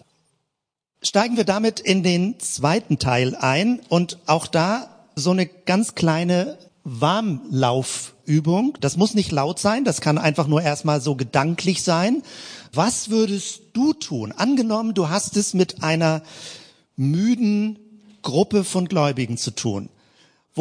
[1.03, 6.59] Steigen wir damit in den zweiten Teil ein und auch da so eine ganz kleine
[6.84, 8.76] Warmlaufübung.
[8.80, 12.22] Das muss nicht laut sein, das kann einfach nur erstmal so gedanklich sein.
[12.74, 14.32] Was würdest du tun?
[14.32, 16.22] Angenommen, du hast es mit einer
[16.96, 17.78] müden
[18.20, 19.88] Gruppe von Gläubigen zu tun,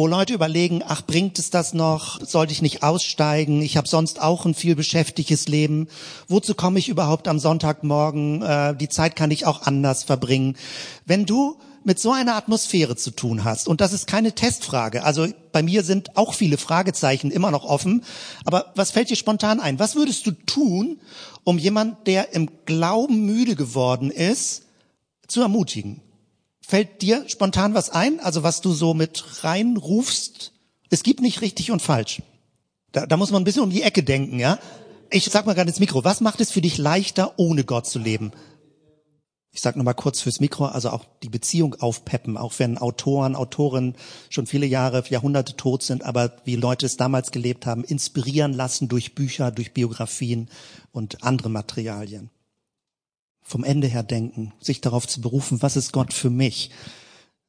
[0.00, 2.24] wo Leute überlegen, ach, bringt es das noch?
[2.24, 3.60] Sollte ich nicht aussteigen?
[3.60, 5.88] Ich habe sonst auch ein viel beschäftigtes Leben.
[6.26, 8.40] Wozu komme ich überhaupt am Sonntagmorgen?
[8.40, 10.56] Äh, die Zeit kann ich auch anders verbringen.
[11.04, 15.26] Wenn du mit so einer Atmosphäre zu tun hast, und das ist keine Testfrage, also
[15.52, 18.02] bei mir sind auch viele Fragezeichen immer noch offen,
[18.46, 19.78] aber was fällt dir spontan ein?
[19.78, 20.98] Was würdest du tun,
[21.44, 24.62] um jemand, der im Glauben müde geworden ist,
[25.28, 26.00] zu ermutigen?
[26.70, 28.20] Fällt dir spontan was ein?
[28.20, 30.52] Also was du so mit reinrufst?
[30.88, 32.22] Es gibt nicht richtig und falsch.
[32.92, 34.56] Da, da muss man ein bisschen um die Ecke denken, ja?
[35.10, 37.98] Ich sag mal gerade ins Mikro, was macht es für dich leichter, ohne Gott zu
[37.98, 38.30] leben?
[39.50, 43.34] Ich sag noch mal kurz fürs Mikro, also auch die Beziehung aufpeppen, auch wenn Autoren,
[43.34, 43.96] Autoren
[44.28, 48.86] schon viele Jahre, Jahrhunderte tot sind, aber wie Leute es damals gelebt haben, inspirieren lassen
[48.86, 50.48] durch Bücher, durch Biografien
[50.92, 52.30] und andere Materialien
[53.50, 56.70] vom Ende her denken, sich darauf zu berufen, was ist Gott für mich?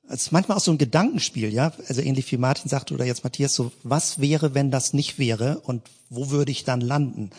[0.09, 3.23] Es ist manchmal auch so ein Gedankenspiel, ja, also ähnlich wie Martin sagte oder jetzt
[3.23, 7.29] Matthias, so, was wäre, wenn das nicht wäre und wo würde ich dann landen?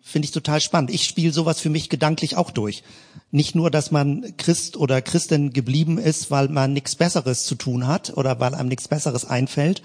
[0.00, 0.90] Finde ich total spannend.
[0.90, 2.84] Ich spiele sowas für mich gedanklich auch durch.
[3.32, 7.86] Nicht nur, dass man Christ oder Christin geblieben ist, weil man nichts Besseres zu tun
[7.86, 9.82] hat oder weil einem nichts Besseres einfällt.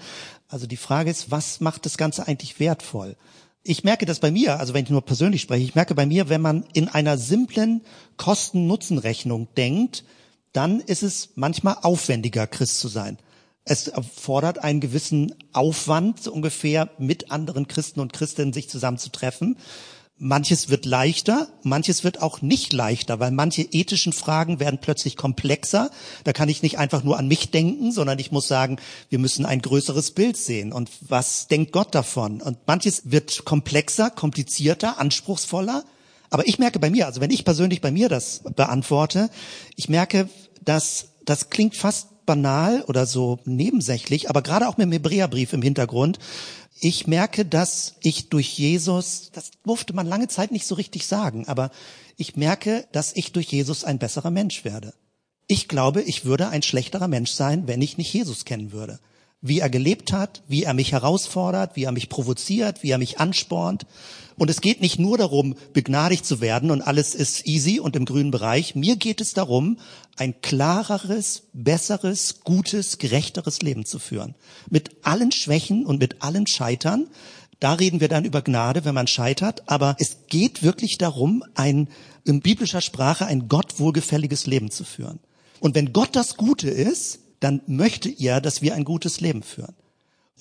[0.48, 3.16] Also die Frage ist, was macht das Ganze eigentlich wertvoll?
[3.64, 6.28] Ich merke das bei mir, also wenn ich nur persönlich spreche, ich merke bei mir,
[6.28, 7.82] wenn man in einer simplen
[8.16, 10.04] Kosten-Nutzen-Rechnung denkt,
[10.52, 13.18] dann ist es manchmal aufwendiger, Christ zu sein.
[13.64, 19.56] Es erfordert einen gewissen Aufwand, ungefähr mit anderen Christen und Christinnen sich zusammenzutreffen.
[20.18, 25.90] Manches wird leichter, manches wird auch nicht leichter, weil manche ethischen Fragen werden plötzlich komplexer.
[26.22, 28.76] Da kann ich nicht einfach nur an mich denken, sondern ich muss sagen,
[29.08, 30.72] wir müssen ein größeres Bild sehen.
[30.72, 32.40] Und was denkt Gott davon?
[32.40, 35.84] Und manches wird komplexer, komplizierter, anspruchsvoller.
[36.30, 39.28] Aber ich merke bei mir, also wenn ich persönlich bei mir das beantworte,
[39.76, 40.28] ich merke,
[40.64, 45.62] dass das klingt fast banal oder so nebensächlich, aber gerade auch mit dem Hebräerbrief im
[45.62, 46.18] Hintergrund,
[46.80, 51.46] ich merke, dass ich durch Jesus, das durfte man lange Zeit nicht so richtig sagen,
[51.46, 51.70] aber
[52.16, 54.94] ich merke, dass ich durch Jesus ein besserer Mensch werde.
[55.46, 58.98] Ich glaube, ich würde ein schlechterer Mensch sein, wenn ich nicht Jesus kennen würde
[59.42, 63.18] wie er gelebt hat, wie er mich herausfordert, wie er mich provoziert, wie er mich
[63.18, 63.86] anspornt.
[64.36, 68.04] Und es geht nicht nur darum, begnadigt zu werden und alles ist easy und im
[68.04, 68.74] grünen Bereich.
[68.74, 69.78] Mir geht es darum,
[70.16, 74.34] ein klareres, besseres, gutes, gerechteres Leben zu führen.
[74.70, 77.08] Mit allen Schwächen und mit allen Scheitern.
[77.60, 79.64] Da reden wir dann über Gnade, wenn man scheitert.
[79.66, 81.88] Aber es geht wirklich darum, ein,
[82.24, 85.20] in biblischer Sprache ein Gott wohlgefälliges Leben zu führen.
[85.60, 89.74] Und wenn Gott das Gute ist, dann möchte er, dass wir ein gutes Leben führen.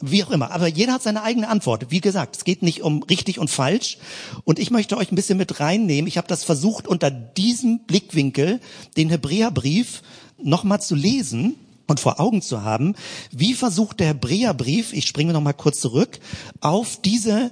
[0.01, 0.51] Wie auch immer.
[0.51, 1.87] Aber jeder hat seine eigene Antwort.
[1.89, 3.97] Wie gesagt, es geht nicht um richtig und falsch.
[4.43, 6.07] Und ich möchte euch ein bisschen mit reinnehmen.
[6.07, 8.59] Ich habe das versucht, unter diesem Blickwinkel
[8.97, 10.01] den Hebräerbrief
[10.41, 11.55] nochmal zu lesen
[11.87, 12.95] und vor Augen zu haben.
[13.31, 16.19] Wie versucht der Hebräerbrief, ich springe nochmal kurz zurück,
[16.61, 17.51] auf diese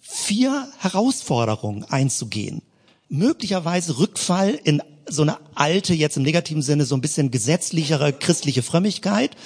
[0.00, 2.62] vier Herausforderungen einzugehen.
[3.08, 8.62] Möglicherweise Rückfall in so eine alte, jetzt im negativen Sinne, so ein bisschen gesetzlichere christliche
[8.62, 9.36] Frömmigkeit.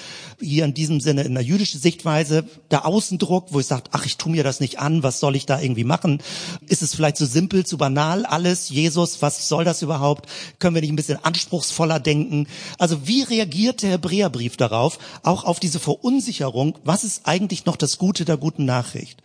[0.40, 4.16] Hier in diesem Sinne in der jüdischen Sichtweise der Außendruck, wo ich sage, ach, ich
[4.16, 6.22] tu mir das nicht an, was soll ich da irgendwie machen?
[6.66, 8.70] Ist es vielleicht zu simpel, zu banal alles?
[8.70, 10.28] Jesus, was soll das überhaupt?
[10.58, 12.46] Können wir nicht ein bisschen anspruchsvoller denken?
[12.78, 14.98] Also wie reagiert der Hebräerbrief darauf?
[15.22, 19.22] Auch auf diese Verunsicherung, was ist eigentlich noch das Gute der guten Nachricht?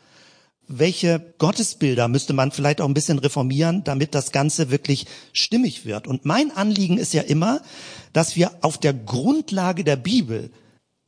[0.68, 6.08] Welche Gottesbilder müsste man vielleicht auch ein bisschen reformieren, damit das Ganze wirklich stimmig wird.
[6.08, 7.62] Und mein Anliegen ist ja immer,
[8.14, 10.52] dass wir auf der Grundlage der Bibel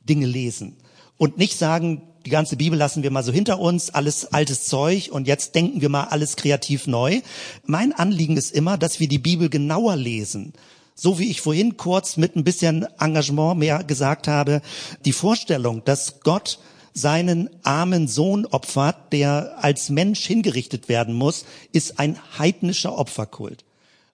[0.00, 0.76] Dinge lesen
[1.16, 5.08] und nicht sagen, die ganze Bibel lassen wir mal so hinter uns, alles altes Zeug
[5.10, 7.20] und jetzt denken wir mal alles kreativ neu.
[7.64, 10.52] Mein Anliegen ist immer, dass wir die Bibel genauer lesen.
[10.94, 14.62] So wie ich vorhin kurz mit ein bisschen Engagement mehr gesagt habe,
[15.04, 16.58] die Vorstellung, dass Gott
[17.00, 23.64] seinen armen Sohn opfert, der als Mensch hingerichtet werden muss, ist ein heidnischer Opferkult.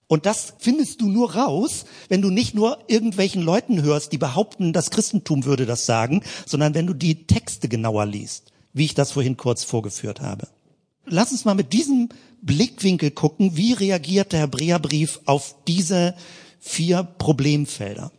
[0.07, 4.71] Und das findest du nur raus, wenn du nicht nur irgendwelchen Leuten hörst, die behaupten,
[4.71, 9.11] das Christentum würde das sagen, sondern wenn du die Texte genauer liest, wie ich das
[9.13, 10.47] vorhin kurz vorgeführt habe.
[11.07, 12.09] Lass uns mal mit diesem
[12.41, 16.15] Blickwinkel gucken, wie reagiert der Hebräerbrief auf diese
[16.59, 18.11] vier Problemfelder.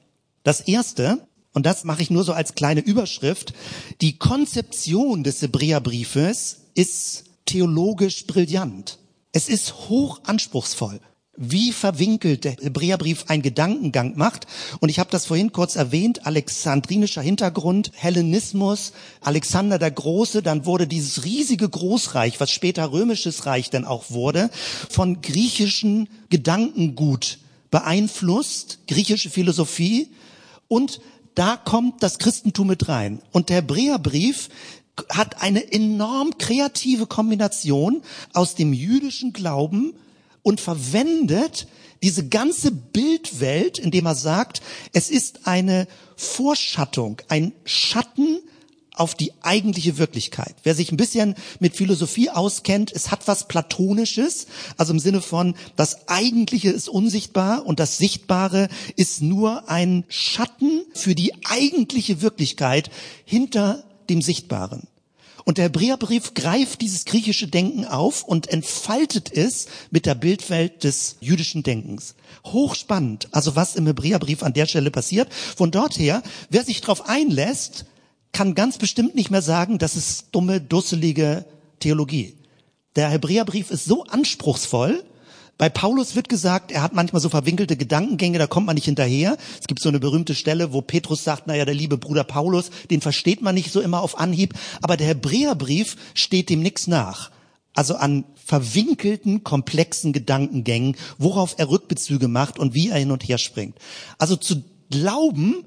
[0.42, 1.26] Das erste,
[1.56, 3.54] und das mache ich nur so als kleine Überschrift,
[4.02, 8.98] die Konzeption des Hebräerbriefes ist theologisch brillant.
[9.32, 11.00] Es ist hoch anspruchsvoll
[11.38, 14.46] wie verwinkelt der Hebräerbrief einen Gedankengang macht.
[14.80, 20.86] Und ich habe das vorhin kurz erwähnt, alexandrinischer Hintergrund, Hellenismus, Alexander der Große, dann wurde
[20.86, 24.48] dieses riesige Großreich, was später römisches Reich dann auch wurde,
[24.88, 27.36] von griechischen Gedankengut
[27.70, 30.08] beeinflusst, griechische Philosophie.
[30.68, 31.00] Und
[31.36, 33.22] da kommt das Christentum mit rein.
[33.30, 34.48] Und der Hebräerbrief
[35.10, 39.94] hat eine enorm kreative Kombination aus dem jüdischen Glauben
[40.42, 41.68] und verwendet
[42.02, 44.62] diese ganze Bildwelt, indem er sagt,
[44.92, 48.38] es ist eine Vorschattung, ein Schatten
[48.96, 50.56] auf die eigentliche Wirklichkeit.
[50.64, 55.54] Wer sich ein bisschen mit Philosophie auskennt, es hat was Platonisches, also im Sinne von,
[55.76, 62.90] das Eigentliche ist unsichtbar und das Sichtbare ist nur ein Schatten für die eigentliche Wirklichkeit
[63.24, 64.88] hinter dem Sichtbaren.
[65.44, 71.18] Und der Hebräerbrief greift dieses griechische Denken auf und entfaltet es mit der Bildwelt des
[71.20, 72.16] jüdischen Denkens.
[72.44, 75.32] Hochspannend, also was im Hebräerbrief an der Stelle passiert.
[75.32, 77.84] Von dort her, wer sich darauf einlässt,
[78.36, 81.46] kann ganz bestimmt nicht mehr sagen, das ist dumme, dusselige
[81.80, 82.34] Theologie.
[82.94, 85.02] Der Hebräerbrief ist so anspruchsvoll,
[85.56, 89.38] bei Paulus wird gesagt, er hat manchmal so verwinkelte Gedankengänge, da kommt man nicht hinterher.
[89.58, 93.00] Es gibt so eine berühmte Stelle, wo Petrus sagt, naja, der liebe Bruder Paulus, den
[93.00, 97.30] versteht man nicht so immer auf Anhieb, aber der Hebräerbrief steht dem nichts nach.
[97.72, 103.38] Also an verwinkelten, komplexen Gedankengängen, worauf er Rückbezüge macht und wie er hin und her
[103.38, 103.78] springt.
[104.18, 105.64] Also zu glauben,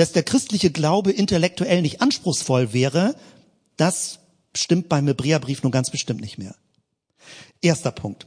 [0.00, 3.14] dass der christliche Glaube intellektuell nicht anspruchsvoll wäre,
[3.76, 4.20] das
[4.56, 6.54] stimmt beim Hebräerbrief nun ganz bestimmt nicht mehr.
[7.60, 8.26] Erster Punkt.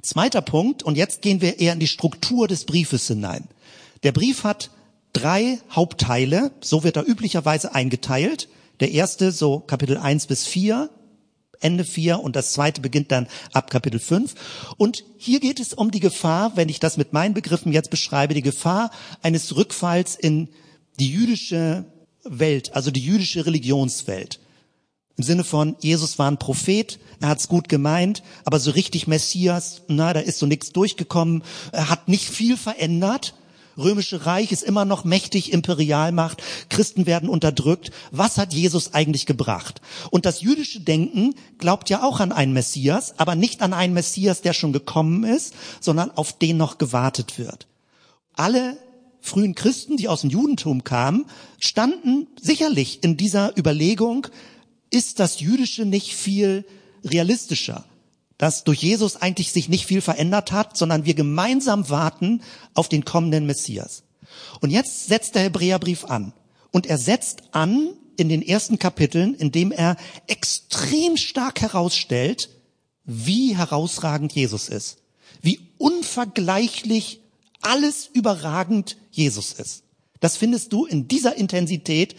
[0.00, 3.48] Zweiter Punkt, und jetzt gehen wir eher in die Struktur des Briefes hinein.
[4.04, 4.70] Der Brief hat
[5.12, 8.48] drei Hauptteile, so wird er üblicherweise eingeteilt.
[8.78, 10.88] Der erste so Kapitel 1 bis 4,
[11.60, 14.34] Ende 4 und das zweite beginnt dann ab Kapitel 5.
[14.76, 18.34] Und hier geht es um die Gefahr, wenn ich das mit meinen Begriffen jetzt beschreibe,
[18.34, 20.48] die Gefahr eines Rückfalls in
[20.98, 21.84] die jüdische
[22.24, 24.40] Welt, also die jüdische Religionswelt.
[25.16, 29.82] Im Sinne von, Jesus war ein Prophet, er hat's gut gemeint, aber so richtig Messias,
[29.88, 33.34] na, da ist so nichts durchgekommen, er hat nicht viel verändert.
[33.76, 37.90] Römische Reich ist immer noch mächtig, Imperialmacht, Christen werden unterdrückt.
[38.10, 39.80] Was hat Jesus eigentlich gebracht?
[40.10, 44.42] Und das jüdische Denken glaubt ja auch an einen Messias, aber nicht an einen Messias,
[44.42, 47.66] der schon gekommen ist, sondern auf den noch gewartet wird.
[48.34, 48.76] Alle
[49.22, 51.24] frühen Christen, die aus dem Judentum kamen,
[51.58, 54.26] standen sicherlich in dieser Überlegung,
[54.90, 56.66] ist das Jüdische nicht viel
[57.04, 57.86] realistischer,
[58.36, 62.42] dass durch Jesus eigentlich sich nicht viel verändert hat, sondern wir gemeinsam warten
[62.74, 64.02] auf den kommenden Messias.
[64.60, 66.32] Und jetzt setzt der Hebräerbrief an.
[66.72, 69.96] Und er setzt an in den ersten Kapiteln, indem er
[70.26, 72.50] extrem stark herausstellt,
[73.04, 74.98] wie herausragend Jesus ist.
[75.40, 77.21] Wie unvergleichlich
[77.62, 79.84] alles überragend Jesus ist.
[80.20, 82.14] Das findest du in dieser Intensität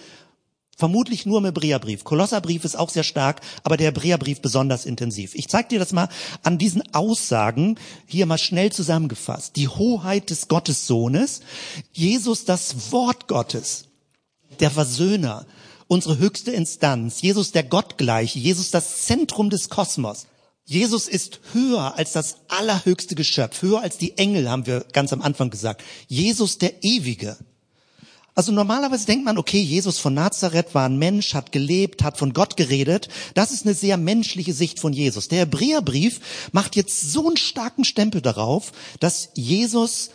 [0.76, 2.04] Vermutlich nur im Hebräerbrief.
[2.04, 5.36] Kolosserbrief ist auch sehr stark, aber der Hebräerbrief besonders intensiv.
[5.36, 6.10] Ich zeige dir das mal
[6.42, 7.78] an diesen Aussagen,
[8.08, 9.56] hier mal schnell zusammengefasst.
[9.56, 11.42] Die Hoheit des Gottessohnes,
[11.92, 13.86] Jesus das Wort Gottes,
[14.60, 15.46] der Versöhner,
[15.88, 20.26] unsere höchste Instanz, Jesus der Gottgleiche, Jesus das Zentrum des Kosmos.
[20.66, 25.22] Jesus ist höher als das allerhöchste Geschöpf, höher als die Engel, haben wir ganz am
[25.22, 25.84] Anfang gesagt.
[26.08, 27.38] Jesus der Ewige,
[28.36, 32.34] also normalerweise denkt man, okay, Jesus von Nazareth war ein Mensch, hat gelebt, hat von
[32.34, 33.08] Gott geredet.
[33.36, 35.28] Das ist eine sehr menschliche Sicht von Jesus.
[35.28, 36.20] Der Hebräerbrief
[36.52, 40.10] macht jetzt so einen starken Stempel darauf, dass Jesus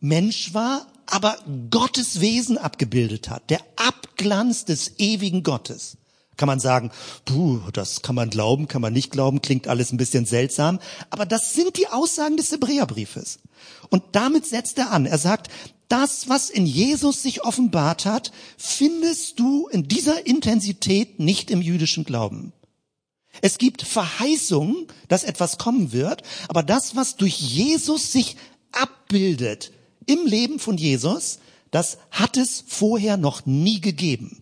[0.00, 1.38] Mensch war, aber
[1.70, 3.48] Gottes Wesen abgebildet hat.
[3.48, 5.98] Der Abglanz des ewigen Gottes.
[6.42, 6.90] Kann man sagen,
[7.24, 10.80] puh, das kann man glauben, kann man nicht glauben, klingt alles ein bisschen seltsam.
[11.08, 13.38] Aber das sind die Aussagen des Hebräerbriefes.
[13.90, 15.06] Und damit setzt er an.
[15.06, 15.52] Er sagt,
[15.86, 22.02] das, was in Jesus sich offenbart hat, findest du in dieser Intensität nicht im jüdischen
[22.02, 22.52] Glauben.
[23.40, 28.36] Es gibt Verheißungen, dass etwas kommen wird, aber das, was durch Jesus sich
[28.72, 29.70] abbildet
[30.06, 31.38] im Leben von Jesus,
[31.70, 34.41] das hat es vorher noch nie gegeben.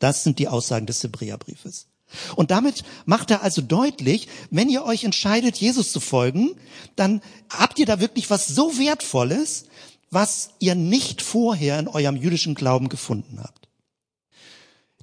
[0.00, 1.86] Das sind die Aussagen des Hebräerbriefes.
[2.34, 6.56] Und damit macht er also deutlich, wenn ihr euch entscheidet, Jesus zu folgen,
[6.96, 9.66] dann habt ihr da wirklich was so Wertvolles,
[10.10, 13.68] was ihr nicht vorher in eurem jüdischen Glauben gefunden habt.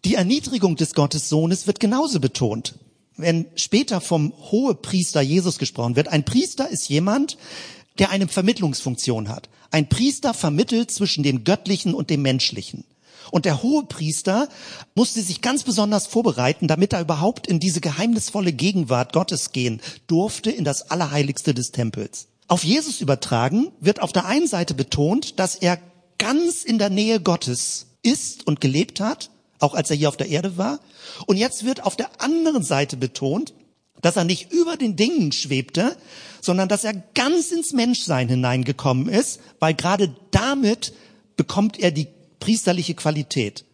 [0.04, 2.76] Die Erniedrigung des Gottessohnes wird genauso betont.
[3.16, 7.38] Wenn später vom Hohepriester Jesus gesprochen wird, ein Priester ist jemand,
[7.98, 9.50] der eine Vermittlungsfunktion hat.
[9.72, 12.84] Ein Priester vermittelt zwischen dem Göttlichen und dem Menschlichen.
[13.32, 14.50] Und der Hohepriester
[14.96, 20.52] musste sich ganz besonders vorbereiten, damit er überhaupt in diese geheimnisvolle Gegenwart Gottes gehen durfte,
[20.52, 22.28] in das Allerheiligste des Tempels.
[22.48, 25.80] Auf Jesus übertragen wird auf der einen Seite betont, dass er
[26.18, 30.30] ganz in der Nähe Gottes ist und gelebt hat, auch als er hier auf der
[30.30, 30.80] Erde war.
[31.26, 33.54] Und jetzt wird auf der anderen Seite betont,
[34.02, 35.98] dass er nicht über den Dingen schwebte,
[36.42, 40.94] sondern dass er ganz ins Menschsein hineingekommen ist, weil gerade damit
[41.36, 42.08] bekommt er die
[42.40, 43.66] priesterliche Qualität.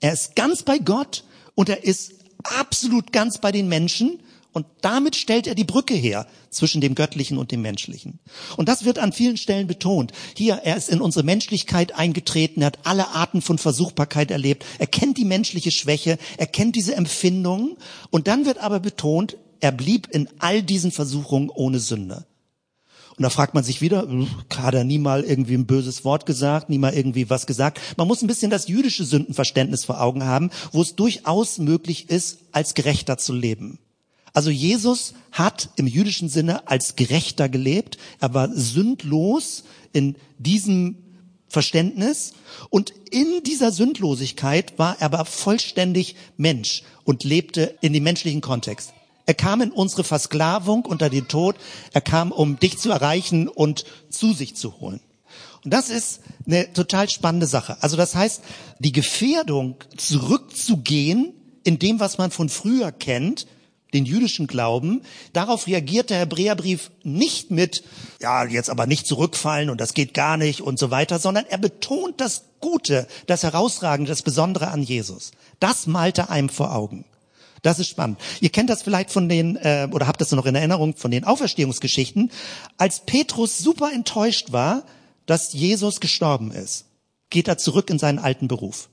[0.00, 2.14] Er ist ganz bei Gott und er ist
[2.44, 4.20] absolut ganz bei den Menschen
[4.52, 8.20] und damit stellt er die Brücke her zwischen dem Göttlichen und dem Menschlichen.
[8.56, 10.12] Und das wird an vielen Stellen betont.
[10.36, 14.86] Hier, er ist in unsere Menschlichkeit eingetreten, er hat alle Arten von Versuchbarkeit erlebt, er
[14.86, 17.76] kennt die menschliche Schwäche, er kennt diese Empfindungen
[18.10, 22.26] und dann wird aber betont, er blieb in all diesen Versuchungen ohne Sünde.
[23.16, 26.24] Und da fragt man sich wieder, hm, hat er nie mal irgendwie ein böses Wort
[26.24, 27.80] gesagt, nie mal irgendwie was gesagt.
[27.96, 32.38] Man muss ein bisschen das jüdische Sündenverständnis vor Augen haben, wo es durchaus möglich ist,
[32.52, 33.78] als Gerechter zu leben.
[34.32, 37.98] Also Jesus hat im jüdischen Sinne als Gerechter gelebt.
[38.18, 40.96] Er war sündlos in diesem
[41.48, 42.32] Verständnis.
[42.70, 48.94] Und in dieser Sündlosigkeit war er aber vollständig Mensch und lebte in dem menschlichen Kontext.
[49.26, 51.56] Er kam in unsere Versklavung unter den Tod.
[51.92, 55.00] Er kam, um dich zu erreichen und zu sich zu holen.
[55.64, 57.76] Und das ist eine total spannende Sache.
[57.80, 58.42] Also das heißt,
[58.80, 63.46] die Gefährdung zurückzugehen in dem, was man von früher kennt,
[63.94, 65.02] den jüdischen Glauben,
[65.32, 67.84] darauf reagiert der Hebräerbrief nicht mit,
[68.20, 71.58] ja, jetzt aber nicht zurückfallen und das geht gar nicht und so weiter, sondern er
[71.58, 75.32] betont das Gute, das Herausragende, das Besondere an Jesus.
[75.60, 77.04] Das malte einem vor Augen.
[77.62, 78.18] Das ist spannend.
[78.40, 81.24] Ihr kennt das vielleicht von den, äh, oder habt das noch in Erinnerung, von den
[81.24, 82.30] Auferstehungsgeschichten.
[82.76, 84.82] Als Petrus super enttäuscht war,
[85.26, 86.86] dass Jesus gestorben ist,
[87.30, 88.88] geht er zurück in seinen alten Beruf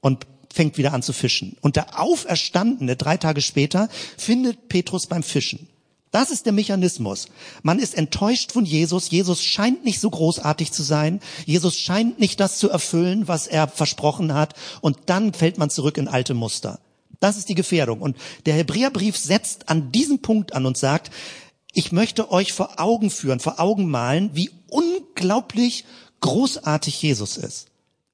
[0.00, 1.56] und fängt wieder an zu fischen.
[1.60, 5.68] Und der Auferstandene, drei Tage später, findet Petrus beim Fischen.
[6.12, 7.26] Das ist der Mechanismus.
[7.62, 9.10] Man ist enttäuscht von Jesus.
[9.10, 11.20] Jesus scheint nicht so großartig zu sein.
[11.44, 14.54] Jesus scheint nicht das zu erfüllen, was er versprochen hat.
[14.80, 16.78] Und dann fällt man zurück in alte Muster.
[17.20, 18.00] Das ist die Gefährdung.
[18.00, 21.10] Und der Hebräerbrief setzt an diesem Punkt an und sagt,
[21.72, 25.84] ich möchte euch vor Augen führen, vor Augen malen, wie unglaublich
[26.20, 27.68] großartig Jesus ist.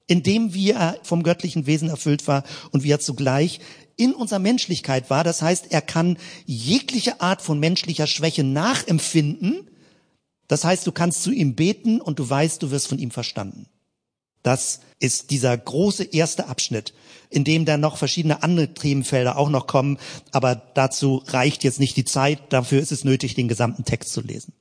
[0.07, 3.61] Indem wie er vom göttlichen Wesen erfüllt war und wie er zugleich
[3.97, 5.23] in unserer Menschlichkeit war.
[5.23, 9.71] Das heißt, er kann jegliche Art von menschlicher Schwäche nachempfinden.
[10.49, 13.67] Das heißt, du kannst zu ihm beten und du weißt, du wirst von ihm verstanden.
[14.43, 16.95] Das ist dieser große erste Abschnitt,
[17.31, 19.99] in dem dann noch verschiedene andere Themenfelder auch noch kommen.
[20.31, 22.53] Aber dazu reicht jetzt nicht die Zeit.
[22.53, 24.53] Dafür ist es nötig, den gesamten Text zu lesen.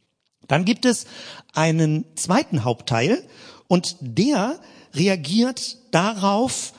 [0.47, 1.05] Dann gibt es
[1.53, 3.23] einen zweiten Hauptteil
[3.67, 4.59] und der
[4.93, 6.73] reagiert darauf,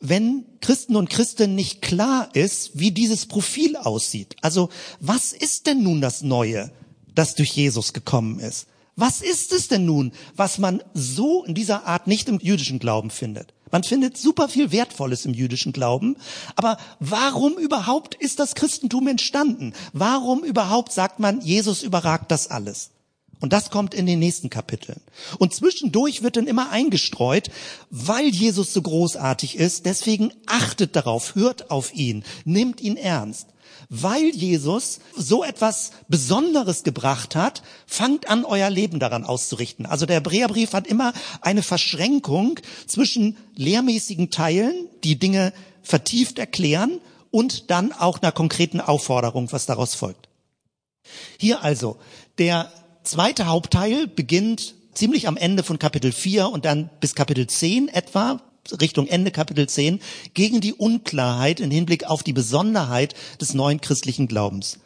[0.00, 4.36] wenn Christen und Christen nicht klar ist, wie dieses Profil aussieht.
[4.42, 6.70] Also was ist denn nun das Neue,
[7.14, 8.66] das durch Jesus gekommen ist?
[9.00, 13.10] Was ist es denn nun, was man so in dieser Art nicht im jüdischen Glauben
[13.10, 13.54] findet?
[13.70, 16.16] Man findet super viel Wertvolles im jüdischen Glauben,
[16.56, 19.72] aber warum überhaupt ist das Christentum entstanden?
[19.92, 22.90] Warum überhaupt sagt man, Jesus überragt das alles?
[23.38, 25.00] Und das kommt in den nächsten Kapiteln.
[25.38, 27.50] Und zwischendurch wird dann immer eingestreut,
[27.90, 33.46] weil Jesus so großartig ist, deswegen achtet darauf, hört auf ihn, nimmt ihn ernst
[33.88, 39.86] weil Jesus so etwas Besonderes gebracht hat, fangt an, euer Leben daran auszurichten.
[39.86, 47.70] Also der Hebräerbrief hat immer eine Verschränkung zwischen lehrmäßigen Teilen, die Dinge vertieft erklären, und
[47.70, 50.28] dann auch einer konkreten Aufforderung, was daraus folgt.
[51.38, 51.98] Hier also,
[52.38, 52.72] der
[53.04, 58.40] zweite Hauptteil beginnt ziemlich am Ende von Kapitel 4 und dann bis Kapitel 10 etwa,
[58.80, 60.00] Richtung Ende Kapitel 10
[60.34, 64.78] gegen die Unklarheit im Hinblick auf die Besonderheit des neuen christlichen Glaubens.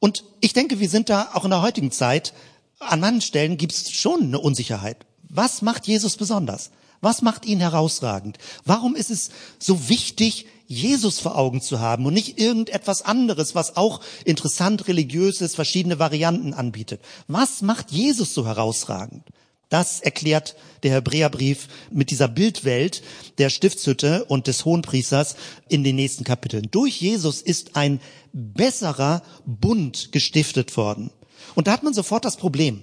[0.00, 2.32] Und ich denke, wir sind da auch in der heutigen Zeit,
[2.78, 5.04] an manchen Stellen gibt es schon eine Unsicherheit.
[5.28, 6.70] Was macht Jesus besonders?
[7.00, 8.38] Was macht ihn herausragend?
[8.64, 13.76] Warum ist es so wichtig, Jesus vor Augen zu haben und nicht irgendetwas anderes, was
[13.76, 17.00] auch interessant religiös ist, verschiedene Varianten anbietet?
[17.26, 19.24] Was macht Jesus so herausragend?
[19.68, 23.02] Das erklärt der Hebräerbrief mit dieser Bildwelt
[23.36, 25.36] der Stiftshütte und des Hohenpriesters
[25.68, 26.68] in den nächsten Kapiteln.
[26.70, 28.00] Durch Jesus ist ein
[28.32, 31.10] besserer Bund gestiftet worden.
[31.54, 32.82] Und da hat man sofort das Problem.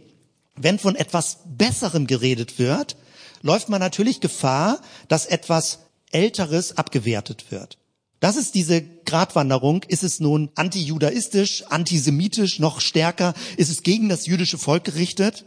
[0.55, 2.97] Wenn von etwas Besserem geredet wird,
[3.41, 5.79] läuft man natürlich Gefahr, dass etwas
[6.11, 7.77] Älteres abgewertet wird.
[8.19, 9.83] Das ist diese Gratwanderung.
[9.83, 13.33] Ist es nun antijudaistisch, antisemitisch, noch stärker?
[13.57, 15.45] Ist es gegen das jüdische Volk gerichtet?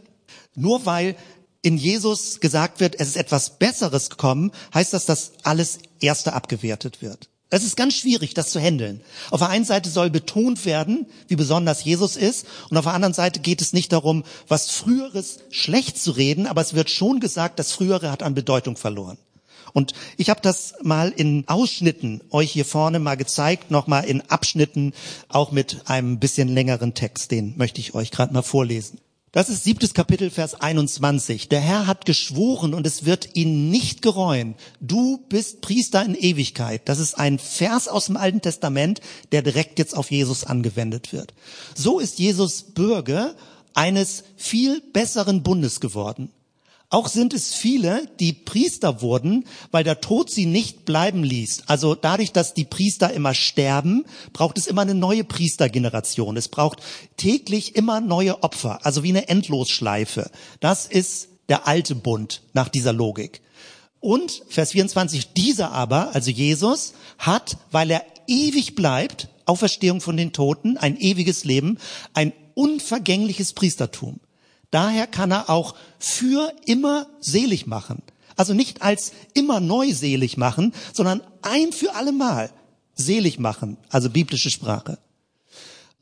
[0.55, 1.15] Nur weil
[1.61, 7.01] in Jesus gesagt wird, es ist etwas Besseres gekommen, heißt das, dass alles Erste abgewertet
[7.01, 7.29] wird.
[7.51, 9.01] Es ist ganz schwierig, das zu handeln.
[9.31, 13.15] Auf der einen Seite soll betont werden, wie besonders Jesus ist, und auf der anderen
[13.15, 17.57] Seite geht es nicht darum, was Früheres schlecht zu reden, aber es wird schon gesagt,
[17.57, 19.17] das Frühere hat an Bedeutung verloren.
[19.73, 24.93] Und ich habe das mal in Ausschnitten euch hier vorne mal gezeigt, nochmal in Abschnitten,
[25.27, 28.99] auch mit einem bisschen längeren Text, den möchte ich euch gerade mal vorlesen.
[29.31, 31.49] Das ist siebtes Kapitel, Vers 21.
[31.49, 34.55] Der Herr hat geschworen und es wird ihn nicht gereuen.
[34.81, 36.89] Du bist Priester in Ewigkeit.
[36.89, 39.01] Das ist ein Vers aus dem Alten Testament,
[39.31, 41.35] der direkt jetzt auf Jesus angewendet wird.
[41.75, 43.35] So ist Jesus Bürger
[43.75, 46.31] eines viel besseren Bundes geworden.
[46.91, 51.63] Auch sind es viele, die Priester wurden, weil der Tod sie nicht bleiben ließ.
[51.67, 56.35] Also dadurch, dass die Priester immer sterben, braucht es immer eine neue Priestergeneration.
[56.35, 56.81] Es braucht
[57.15, 60.31] täglich immer neue Opfer, also wie eine Endlosschleife.
[60.61, 63.41] Das ist der alte Bund nach dieser Logik.
[63.99, 70.31] Und Vers 24, dieser aber, also Jesus, hat, weil er ewig bleibt, Auferstehung von den
[70.31, 71.77] Toten, ein ewiges Leben,
[72.15, 74.19] ein unvergängliches Priestertum.
[74.71, 78.01] Daher kann er auch für immer selig machen.
[78.35, 82.51] Also nicht als immer neu selig machen, sondern ein für alle Mal
[82.95, 84.99] selig machen, also biblische Sprache.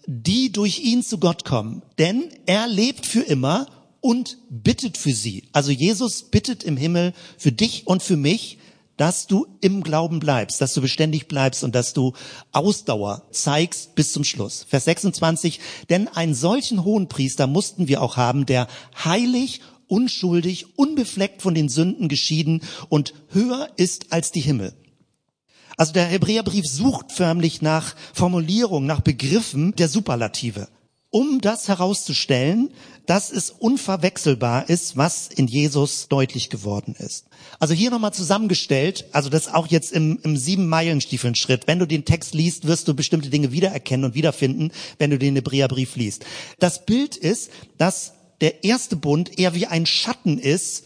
[0.06, 3.68] Die durch ihn zu Gott kommen, denn er lebt für immer
[4.02, 5.50] und bittet für sie.
[5.52, 8.58] Also Jesus bittet im Himmel für dich und für mich,
[8.98, 12.14] dass du im Glauben bleibst, dass du beständig bleibst und dass du
[12.52, 14.66] Ausdauer zeigst bis zum Schluss.
[14.68, 18.68] Vers 26, denn einen solchen hohen Priester mussten wir auch haben, der
[19.04, 24.74] heilig, unschuldig, unbefleckt von den Sünden geschieden und höher ist als die Himmel.
[25.78, 30.68] Also der Hebräerbrief sucht förmlich nach Formulierungen, nach Begriffen der Superlative
[31.18, 32.70] um das herauszustellen,
[33.08, 37.26] dass es unverwechselbar ist, was in Jesus deutlich geworden ist.
[37.58, 41.66] Also hier nochmal zusammengestellt, also das auch jetzt im, im sieben Meilenstiefeln Schritt.
[41.66, 45.34] Wenn du den Text liest, wirst du bestimmte Dinge wiedererkennen und wiederfinden, wenn du den
[45.34, 46.24] Hebräerbrief liest.
[46.60, 47.50] Das Bild ist,
[47.80, 50.84] dass der erste Bund eher wie ein Schatten ist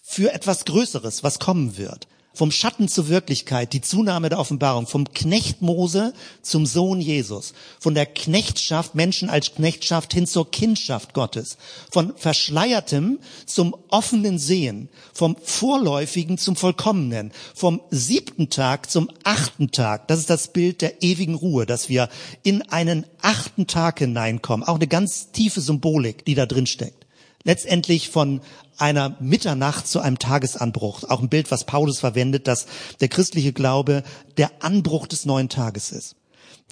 [0.00, 5.12] für etwas Größeres, was kommen wird vom Schatten zur Wirklichkeit, die Zunahme der Offenbarung, vom
[5.12, 11.58] Knecht Mose zum Sohn Jesus, von der Knechtschaft, Menschen als Knechtschaft hin zur Kindschaft Gottes,
[11.90, 20.08] von Verschleiertem zum offenen Sehen, vom Vorläufigen zum Vollkommenen, vom siebten Tag zum achten Tag.
[20.08, 22.08] Das ist das Bild der ewigen Ruhe, dass wir
[22.42, 24.66] in einen achten Tag hineinkommen.
[24.66, 27.02] Auch eine ganz tiefe Symbolik, die da drin steckt
[27.44, 28.40] letztendlich von
[28.78, 31.04] einer Mitternacht zu einem Tagesanbruch.
[31.04, 32.66] Auch ein Bild, was Paulus verwendet, dass
[33.00, 34.02] der christliche Glaube
[34.36, 36.16] der Anbruch des neuen Tages ist.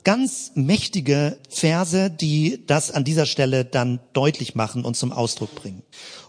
[0.03, 5.83] Ganz mächtige Verse, die das an dieser Stelle dann deutlich machen und zum Ausdruck bringen.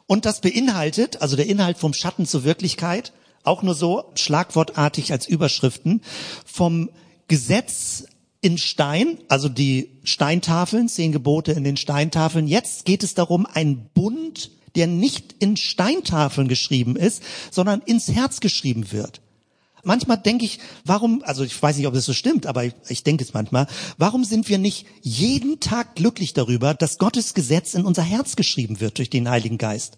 [0.08, 3.14] Und das beinhaltet, also der Inhalt vom Schatten zur Wirklichkeit,
[3.44, 6.02] auch nur so schlagwortartig als Überschriften,
[6.46, 6.90] vom
[7.28, 8.06] Gesetz
[8.42, 12.48] in Stein, also die Steintafeln, zehn Gebote in den Steintafeln.
[12.48, 18.40] Jetzt geht es darum, ein Bund, der nicht in Steintafeln geschrieben ist, sondern ins Herz
[18.40, 19.22] geschrieben wird.
[19.84, 23.04] Manchmal denke ich, warum, also ich weiß nicht, ob das so stimmt, aber ich, ich
[23.04, 23.68] denke es manchmal,
[23.98, 28.80] warum sind wir nicht jeden Tag glücklich darüber, dass Gottes Gesetz in unser Herz geschrieben
[28.80, 29.98] wird durch den Heiligen Geist?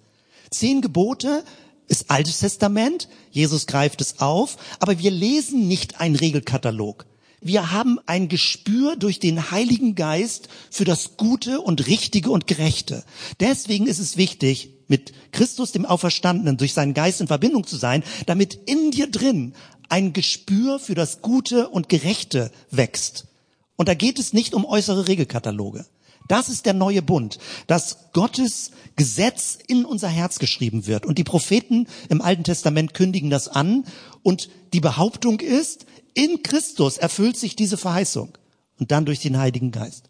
[0.51, 1.43] Zehn Gebote
[1.87, 7.05] ist Altes Testament, Jesus greift es auf, aber wir lesen nicht einen Regelkatalog
[7.43, 13.03] wir haben ein Gespür durch den Heiligen Geist für das Gute und Richtige und Gerechte.
[13.39, 18.03] Deswegen ist es wichtig, mit Christus, dem Auferstandenen, durch seinen Geist in Verbindung zu sein,
[18.25, 19.53] damit in dir drin
[19.89, 23.27] ein Gespür für das Gute und Gerechte wächst.
[23.75, 25.85] Und da geht es nicht um äußere Regelkataloge.
[26.27, 31.05] Das ist der neue Bund, dass Gottes Gesetz in unser Herz geschrieben wird.
[31.05, 33.85] Und die Propheten im Alten Testament kündigen das an.
[34.21, 38.37] Und die Behauptung ist, in Christus erfüllt sich diese Verheißung
[38.79, 40.09] und dann durch den Heiligen Geist.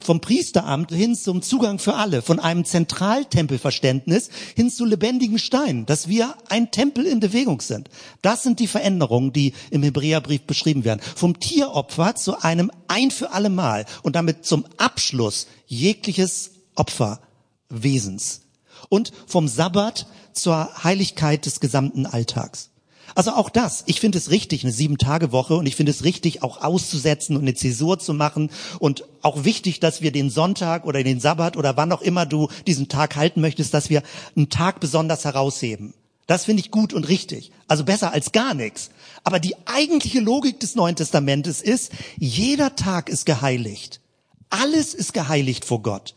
[0.00, 6.08] Vom Priesteramt hin zum Zugang für alle, von einem Zentraltempelverständnis hin zu lebendigen Steinen, dass
[6.08, 7.88] wir ein Tempel in Bewegung sind.
[8.20, 11.00] Das sind die Veränderungen, die im Hebräerbrief beschrieben werden.
[11.14, 18.42] Vom Tieropfer zu einem ein für alle Mal und damit zum Abschluss jegliches Opferwesens.
[18.88, 22.71] Und vom Sabbat zur Heiligkeit des gesamten Alltags.
[23.14, 26.62] Also auch das, ich finde es richtig, eine Sieben-Tage-Woche und ich finde es richtig, auch
[26.62, 31.20] auszusetzen und eine Zäsur zu machen und auch wichtig, dass wir den Sonntag oder den
[31.20, 34.02] Sabbat oder wann auch immer du diesen Tag halten möchtest, dass wir
[34.36, 35.94] einen Tag besonders herausheben.
[36.26, 37.50] Das finde ich gut und richtig.
[37.68, 38.90] Also besser als gar nichts.
[39.24, 44.00] Aber die eigentliche Logik des Neuen Testamentes ist, jeder Tag ist geheiligt.
[44.48, 46.14] Alles ist geheiligt vor Gott.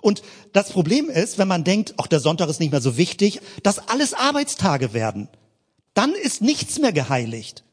[0.00, 0.22] Und
[0.52, 3.78] das Problem ist, wenn man denkt, auch der Sonntag ist nicht mehr so wichtig, dass
[3.78, 5.28] alles Arbeitstage werden.
[5.98, 7.64] Dann ist nichts mehr geheiligt.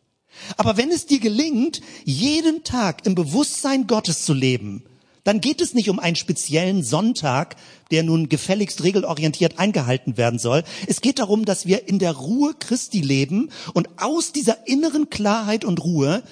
[0.57, 4.84] Aber wenn es dir gelingt, jeden Tag im Bewusstsein Gottes zu leben,
[5.23, 7.55] dann geht es nicht um einen speziellen Sonntag,
[7.91, 10.63] der nun gefälligst regelorientiert eingehalten werden soll.
[10.88, 15.63] Es geht darum, dass wir in der Ruhe Christi leben und aus dieser inneren Klarheit
[15.63, 16.23] und Ruhe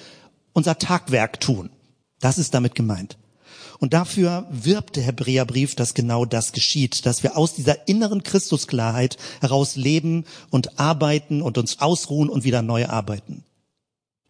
[0.52, 1.70] unser Tagwerk tun.
[2.18, 3.18] Das ist damit gemeint.
[3.84, 9.18] Und dafür wirbt der Hebräerbrief, dass genau das geschieht, dass wir aus dieser inneren Christusklarheit
[9.42, 13.44] heraus leben und arbeiten und uns ausruhen und wieder neu arbeiten.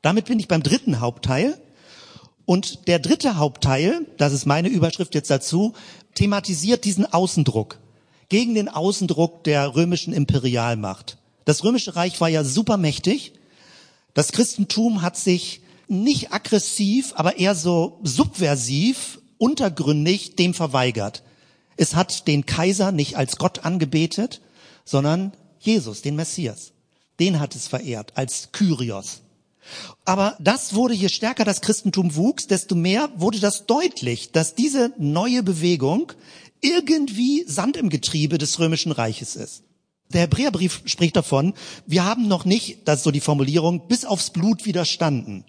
[0.02, 1.56] Damit bin ich beim dritten Hauptteil,
[2.46, 5.74] und der dritte Hauptteil, das ist meine Überschrift jetzt dazu,
[6.16, 7.78] thematisiert diesen Außendruck
[8.30, 11.16] gegen den Außendruck der römischen Imperialmacht.
[11.44, 13.34] Das römische Reich war ja supermächtig.
[14.14, 21.22] Das Christentum hat sich nicht aggressiv, aber eher so subversiv, untergründig dem verweigert.
[21.76, 24.40] Es hat den Kaiser nicht als Gott angebetet,
[24.86, 26.72] sondern Jesus, den Messias.
[27.20, 29.20] Den hat es verehrt als Kyrios.
[30.06, 34.94] Aber das wurde, je stärker das Christentum wuchs, desto mehr wurde das deutlich, dass diese
[34.98, 36.12] neue Bewegung
[36.62, 39.62] irgendwie Sand im Getriebe des römischen Reiches ist.
[40.10, 41.52] Der Hebräerbrief spricht davon,
[41.86, 45.44] wir haben noch nicht, das ist so die Formulierung, bis aufs Blut widerstanden.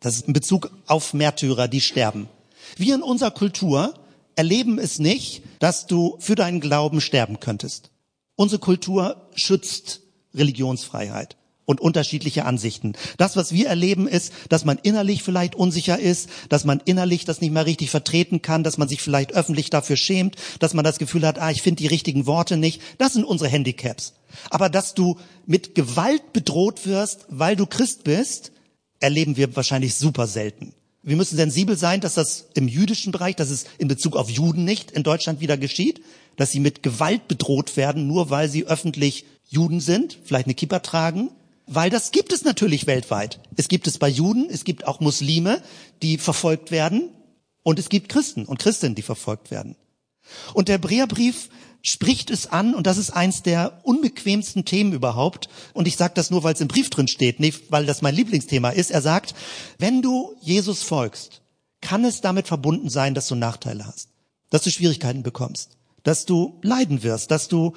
[0.00, 2.28] Das ist in Bezug auf Märtyrer, die sterben.
[2.76, 3.94] Wir in unserer Kultur
[4.36, 7.90] erleben es nicht, dass du für deinen Glauben sterben könntest.
[8.36, 10.00] Unsere Kultur schützt
[10.34, 11.36] Religionsfreiheit
[11.68, 12.94] und unterschiedliche Ansichten.
[13.18, 17.42] Das, was wir erleben, ist, dass man innerlich vielleicht unsicher ist, dass man innerlich das
[17.42, 20.98] nicht mehr richtig vertreten kann, dass man sich vielleicht öffentlich dafür schämt, dass man das
[20.98, 22.80] Gefühl hat, ah, ich finde die richtigen Worte nicht.
[22.96, 24.14] Das sind unsere Handicaps.
[24.48, 28.52] Aber dass du mit Gewalt bedroht wirst, weil du Christ bist,
[29.00, 30.72] erleben wir wahrscheinlich super selten.
[31.08, 34.64] Wir müssen sensibel sein, dass das im jüdischen Bereich, dass es in Bezug auf Juden
[34.64, 36.02] nicht in Deutschland wieder geschieht,
[36.36, 40.80] dass sie mit Gewalt bedroht werden, nur weil sie öffentlich Juden sind, vielleicht eine Kippa
[40.80, 41.30] tragen,
[41.66, 43.40] weil das gibt es natürlich weltweit.
[43.56, 45.62] Es gibt es bei Juden, es gibt auch Muslime,
[46.02, 47.08] die verfolgt werden
[47.62, 49.76] und es gibt Christen und Christinnen, die verfolgt werden.
[50.52, 51.48] Und der Hebräerbrief
[51.82, 55.48] spricht es an und das ist eins der unbequemsten Themen überhaupt.
[55.72, 58.14] Und ich sage das nur, weil es im Brief drin steht, nicht weil das mein
[58.14, 58.90] Lieblingsthema ist.
[58.90, 59.34] Er sagt,
[59.78, 61.42] wenn du Jesus folgst,
[61.80, 64.08] kann es damit verbunden sein, dass du Nachteile hast,
[64.50, 67.74] dass du Schwierigkeiten bekommst, dass du leiden wirst, dass du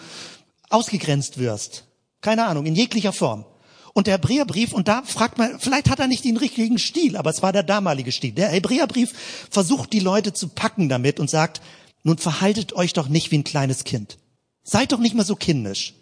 [0.69, 1.85] ausgegrenzt wirst.
[2.21, 3.45] Keine Ahnung, in jeglicher Form.
[3.93, 7.29] Und der Hebräerbrief, und da fragt man, vielleicht hat er nicht den richtigen Stil, aber
[7.29, 8.31] es war der damalige Stil.
[8.31, 9.11] Der Hebräerbrief
[9.49, 11.61] versucht die Leute zu packen damit und sagt,
[12.03, 14.17] nun verhaltet euch doch nicht wie ein kleines Kind.
[14.63, 15.93] Seid doch nicht mehr so kindisch.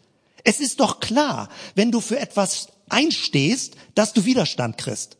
[0.43, 5.18] Es ist doch klar, wenn du für etwas einstehst, dass du Widerstand kriegst.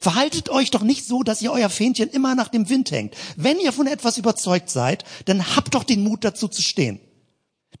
[0.00, 3.16] Verhaltet euch doch nicht so, dass ihr euer Fähnchen immer nach dem Wind hängt.
[3.36, 7.00] Wenn ihr von etwas überzeugt seid, dann habt doch den Mut dazu zu stehen.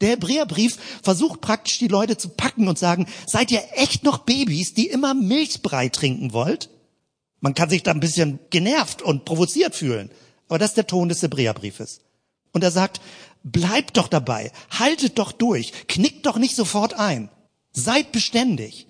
[0.00, 4.74] Der Hebräerbrief versucht praktisch die Leute zu packen und sagen, seid ihr echt noch Babys,
[4.74, 6.70] die immer Milchbrei trinken wollt?
[7.40, 10.10] Man kann sich da ein bisschen genervt und provoziert fühlen.
[10.48, 12.00] Aber das ist der Ton des Hebräerbriefes.
[12.58, 13.00] Und er sagt,
[13.44, 17.30] bleibt doch dabei, haltet doch durch, knickt doch nicht sofort ein.
[17.72, 18.88] Seid beständig.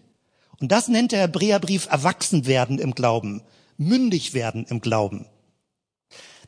[0.58, 3.42] Und das nennt der Hebräerbrief erwachsen werden im Glauben,
[3.76, 5.26] mündig werden im Glauben.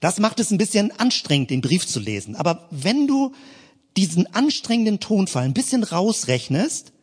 [0.00, 2.36] Das macht es ein bisschen anstrengend, den Brief zu lesen.
[2.36, 3.34] Aber wenn du
[3.98, 6.94] diesen anstrengenden Tonfall ein bisschen rausrechnest,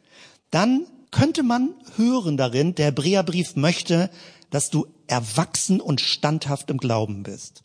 [0.49, 4.09] dann könnte man hören darin, der Hebräerbrief möchte,
[4.49, 7.63] dass du erwachsen und standhaft im Glauben bist.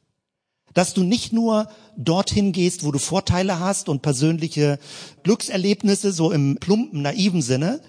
[0.75, 4.79] Dass du nicht nur dorthin gehst, wo du Vorteile hast und persönliche
[5.23, 7.81] Glückserlebnisse, so im plumpen, naiven Sinne,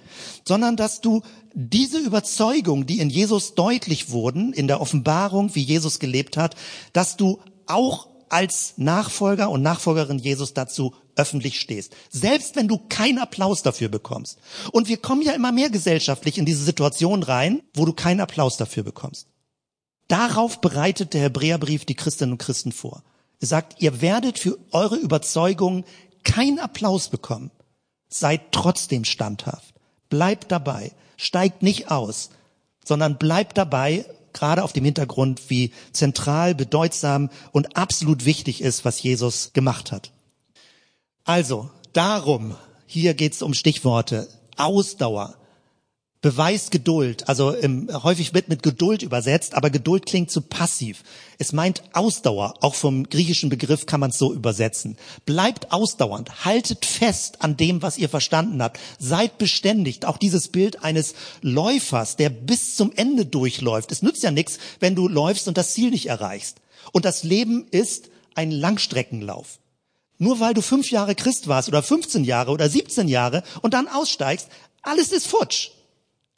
[0.46, 1.22] sondern dass du
[1.54, 6.56] diese Überzeugung, die in Jesus deutlich wurden, in der Offenbarung, wie Jesus gelebt hat,
[6.94, 11.96] dass du auch als Nachfolger und Nachfolgerin Jesus dazu öffentlich stehst.
[12.10, 14.40] Selbst wenn du keinen Applaus dafür bekommst.
[14.72, 18.58] Und wir kommen ja immer mehr gesellschaftlich in diese Situation rein, wo du keinen Applaus
[18.58, 19.28] dafür bekommst.
[20.08, 23.04] Darauf bereitet der Hebräerbrief die Christinnen und Christen vor.
[23.40, 25.86] Er sagt, ihr werdet für eure Überzeugungen
[26.24, 27.52] keinen Applaus bekommen.
[28.08, 29.74] Seid trotzdem standhaft.
[30.10, 30.92] Bleibt dabei.
[31.18, 32.30] Steigt nicht aus,
[32.86, 39.02] sondern bleibt dabei gerade auf dem Hintergrund, wie zentral, bedeutsam und absolut wichtig ist, was
[39.02, 40.12] Jesus gemacht hat.
[41.24, 44.28] Also, darum, Hier geht es um Stichworte.
[44.56, 45.36] Ausdauer,
[46.24, 51.04] beweist Geduld, also im, häufig wird mit Geduld übersetzt, aber Geduld klingt zu passiv.
[51.38, 54.98] Es meint Ausdauer, auch vom griechischen Begriff kann man es so übersetzen.
[55.26, 60.06] Bleibt ausdauernd, haltet fest an dem, was ihr verstanden habt, seid beständig.
[60.06, 63.92] Auch dieses Bild eines Läufers, der bis zum Ende durchläuft.
[63.92, 66.62] Es nützt ja nichts, wenn du läufst und das Ziel nicht erreichst.
[66.94, 69.60] Und das Leben ist ein Langstreckenlauf.
[70.20, 73.90] Nur weil du fünf Jahre Christ warst oder 15 Jahre oder 17 Jahre und dann
[73.90, 74.48] aussteigst,
[74.84, 75.72] alles ist futsch.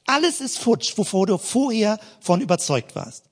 [0.06, 3.26] Alles ist futsch, wovor du vorher von überzeugt warst.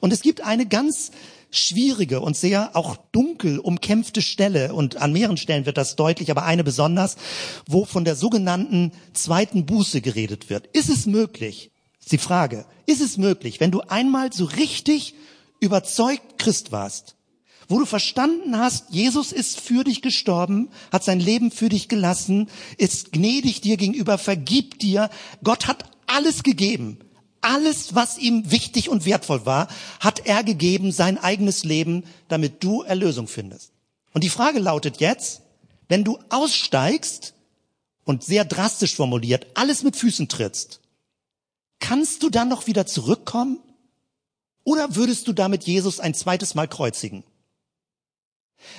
[0.00, 1.10] Und es gibt eine ganz
[1.50, 6.44] schwierige und sehr auch dunkel umkämpfte Stelle, und an mehreren Stellen wird das deutlich, aber
[6.44, 7.16] eine besonders,
[7.66, 10.66] wo von der sogenannten zweiten Buße geredet wird.
[10.68, 15.14] Ist es möglich, ist die Frage, ist es möglich, wenn du einmal so richtig
[15.58, 17.16] überzeugt Christ warst,
[17.68, 22.48] wo du verstanden hast, Jesus ist für dich gestorben, hat sein Leben für dich gelassen,
[22.78, 25.08] ist gnädig dir gegenüber, vergibt dir,
[25.44, 26.98] Gott hat alles gegeben.
[27.40, 32.82] Alles, was ihm wichtig und wertvoll war, hat er gegeben, sein eigenes Leben, damit du
[32.82, 33.72] Erlösung findest.
[34.12, 35.40] Und die Frage lautet jetzt,
[35.88, 37.34] wenn du aussteigst
[38.04, 40.80] und sehr drastisch formuliert, alles mit Füßen trittst,
[41.78, 43.58] kannst du dann noch wieder zurückkommen?
[44.64, 47.24] Oder würdest du damit Jesus ein zweites Mal kreuzigen?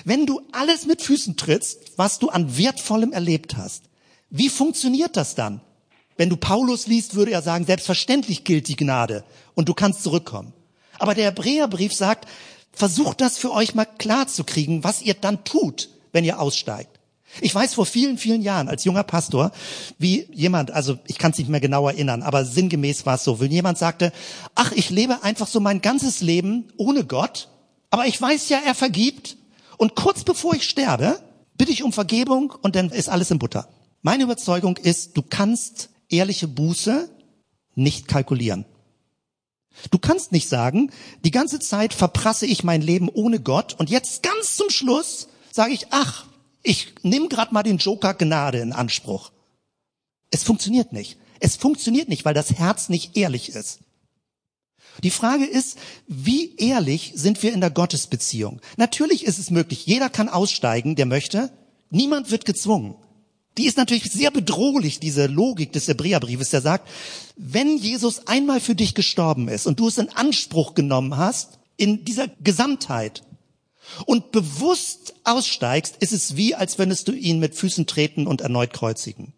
[0.04, 3.84] Wenn du alles mit Füßen trittst, was du an Wertvollem erlebt hast,
[4.30, 5.60] wie funktioniert das dann?
[6.22, 9.24] Wenn du Paulus liest, würde er sagen, selbstverständlich gilt die Gnade
[9.56, 10.52] und du kannst zurückkommen.
[11.00, 12.28] Aber der Hebräerbrief sagt,
[12.70, 17.00] versucht das für euch mal klar zu kriegen, was ihr dann tut, wenn ihr aussteigt.
[17.40, 19.50] Ich weiß vor vielen, vielen Jahren als junger Pastor,
[19.98, 23.40] wie jemand, also ich kann es nicht mehr genau erinnern, aber sinngemäß war es so,
[23.40, 24.12] wenn jemand sagte,
[24.54, 27.48] ach, ich lebe einfach so mein ganzes Leben ohne Gott,
[27.90, 29.38] aber ich weiß ja, er vergibt
[29.76, 31.18] und kurz bevor ich sterbe,
[31.58, 33.68] bitte ich um Vergebung und dann ist alles in Butter.
[34.02, 37.08] Meine Überzeugung ist, du kannst ehrliche Buße
[37.74, 38.64] nicht kalkulieren.
[39.90, 40.92] Du kannst nicht sagen,
[41.24, 45.72] die ganze Zeit verprasse ich mein Leben ohne Gott und jetzt ganz zum Schluss sage
[45.72, 46.26] ich, ach,
[46.62, 49.32] ich nehme gerade mal den Joker Gnade in Anspruch.
[50.30, 51.18] Es funktioniert nicht.
[51.40, 53.80] Es funktioniert nicht, weil das Herz nicht ehrlich ist.
[55.02, 58.60] Die Frage ist, wie ehrlich sind wir in der Gottesbeziehung?
[58.76, 61.50] Natürlich ist es möglich, jeder kann aussteigen, der möchte.
[61.90, 62.94] Niemand wird gezwungen
[63.58, 66.88] die ist natürlich sehr bedrohlich, diese Logik des Hebräerbriefes, der sagt,
[67.36, 72.04] wenn Jesus einmal für dich gestorben ist und du es in Anspruch genommen hast, in
[72.04, 73.22] dieser Gesamtheit,
[74.06, 78.72] und bewusst aussteigst, ist es wie, als würdest du ihn mit Füßen treten und erneut
[78.72, 79.32] kreuzigen.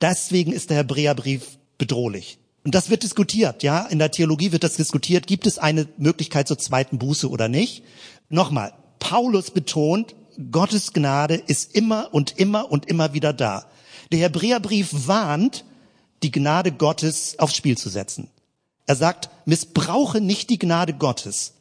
[0.00, 2.38] Deswegen ist der Hebräerbrief bedrohlich.
[2.64, 3.86] Und das wird diskutiert, ja.
[3.86, 5.26] In der Theologie wird das diskutiert.
[5.26, 7.84] Gibt es eine Möglichkeit zur zweiten Buße oder nicht?
[8.28, 8.72] Nochmal.
[8.98, 13.66] Paulus betont, Gottes Gnade ist immer und immer und immer wieder da.
[14.12, 15.64] Der Hebräerbrief warnt,
[16.22, 18.28] die Gnade Gottes aufs Spiel zu setzen.
[18.86, 21.54] Er sagt, missbrauche nicht die Gnade Gottes,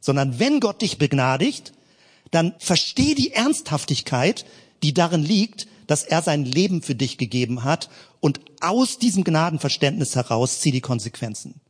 [0.00, 1.72] sondern wenn Gott dich begnadigt,
[2.30, 4.44] dann versteh die Ernsthaftigkeit,
[4.82, 7.88] die darin liegt, dass er sein Leben für dich gegeben hat
[8.20, 11.60] und aus diesem Gnadenverständnis heraus zieh die Konsequenzen.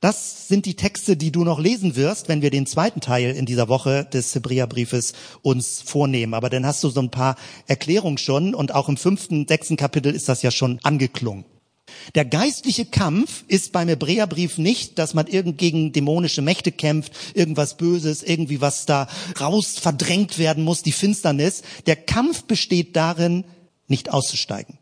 [0.00, 3.46] Das sind die Texte, die du noch lesen wirst, wenn wir den zweiten Teil in
[3.46, 6.34] dieser Woche des Hebräerbriefes uns vornehmen.
[6.34, 7.36] Aber dann hast du so ein paar
[7.66, 11.44] Erklärungen schon und auch im fünften, sechsten Kapitel ist das ja schon angeklungen.
[12.14, 17.76] Der geistliche Kampf ist beim Hebräerbrief nicht, dass man irgend gegen dämonische Mächte kämpft, irgendwas
[17.76, 19.08] Böses, irgendwie was da
[19.40, 21.62] raus verdrängt werden muss, die Finsternis.
[21.86, 23.44] Der Kampf besteht darin,
[23.88, 24.78] nicht auszusteigen.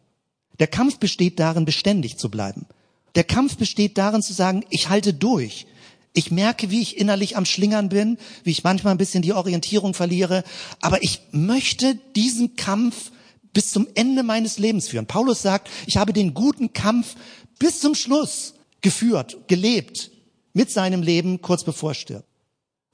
[0.58, 2.66] Der Kampf besteht darin, beständig zu bleiben.
[3.14, 5.66] Der Kampf besteht darin zu sagen, ich halte durch.
[6.12, 9.94] Ich merke, wie ich innerlich am Schlingern bin, wie ich manchmal ein bisschen die Orientierung
[9.94, 10.42] verliere,
[10.80, 13.12] aber ich möchte diesen Kampf
[13.52, 15.06] bis zum Ende meines Lebens führen.
[15.06, 17.14] Paulus sagt, ich habe den guten Kampf
[17.58, 20.10] bis zum Schluss geführt, gelebt
[20.52, 22.28] mit seinem Leben kurz bevor er stirbt.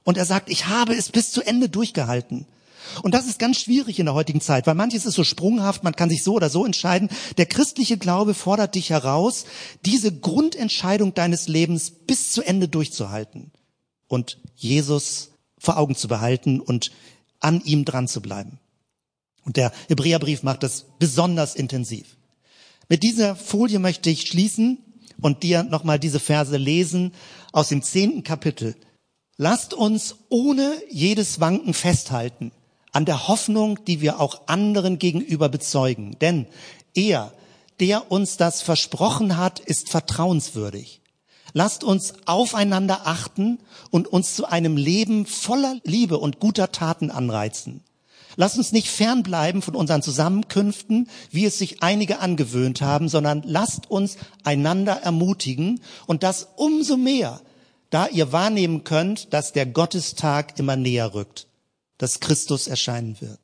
[0.04, 2.46] Und er sagt, ich habe es bis zu Ende durchgehalten.
[3.02, 5.96] Und das ist ganz schwierig in der heutigen Zeit, weil manches ist so sprunghaft, man
[5.96, 7.08] kann sich so oder so entscheiden.
[7.36, 9.44] Der christliche Glaube fordert dich heraus,
[9.84, 13.52] diese Grundentscheidung deines Lebens bis zu Ende durchzuhalten
[14.08, 16.90] und Jesus vor Augen zu behalten und
[17.40, 18.58] an ihm dran zu bleiben.
[19.44, 22.16] Und der Hebräerbrief macht das besonders intensiv.
[22.88, 24.78] Mit dieser Folie möchte ich schließen
[25.20, 27.12] und dir nochmal diese Verse lesen
[27.52, 28.76] aus dem zehnten Kapitel.
[29.36, 32.52] Lasst uns ohne jedes Wanken festhalten
[32.96, 36.16] an der Hoffnung, die wir auch anderen gegenüber bezeugen.
[36.22, 36.46] Denn
[36.94, 37.30] er,
[37.78, 41.02] der uns das versprochen hat, ist vertrauenswürdig.
[41.52, 43.58] Lasst uns aufeinander achten
[43.90, 47.82] und uns zu einem Leben voller Liebe und guter Taten anreizen.
[48.36, 53.90] Lass uns nicht fernbleiben von unseren Zusammenkünften, wie es sich einige angewöhnt haben, sondern lasst
[53.90, 57.42] uns einander ermutigen und das umso mehr,
[57.90, 61.46] da ihr wahrnehmen könnt, dass der Gottestag immer näher rückt,
[61.98, 63.38] dass Christus erscheinen wird.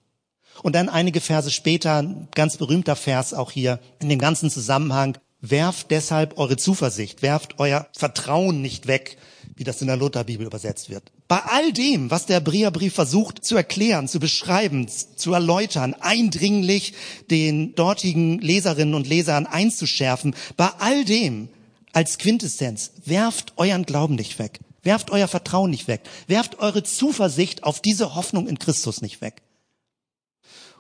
[0.63, 5.19] Und dann einige Verse später, ein ganz berühmter Vers auch hier in dem ganzen Zusammenhang,
[5.41, 9.19] werft deshalb eure Zuversicht, werft euer Vertrauen nicht weg,
[9.57, 11.11] wie das in der Lutherbibel übersetzt wird.
[11.29, 16.95] Bei all dem, was der Hebräerbrief versucht zu erklären, zu beschreiben, zu erläutern, eindringlich
[17.31, 21.49] den dortigen Leserinnen und Lesern einzuschärfen, bei all dem
[21.93, 24.61] als Quintessenz, werft euren Glauben nicht weg.
[24.83, 26.03] Werft euer Vertrauen nicht weg.
[26.27, 29.43] Werft eure Zuversicht auf diese Hoffnung in Christus nicht weg.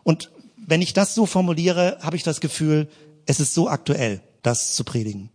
[0.02, 2.88] Und wenn ich das so formuliere, habe ich das Gefühl,
[3.26, 5.30] es ist so aktuell, das zu predigen.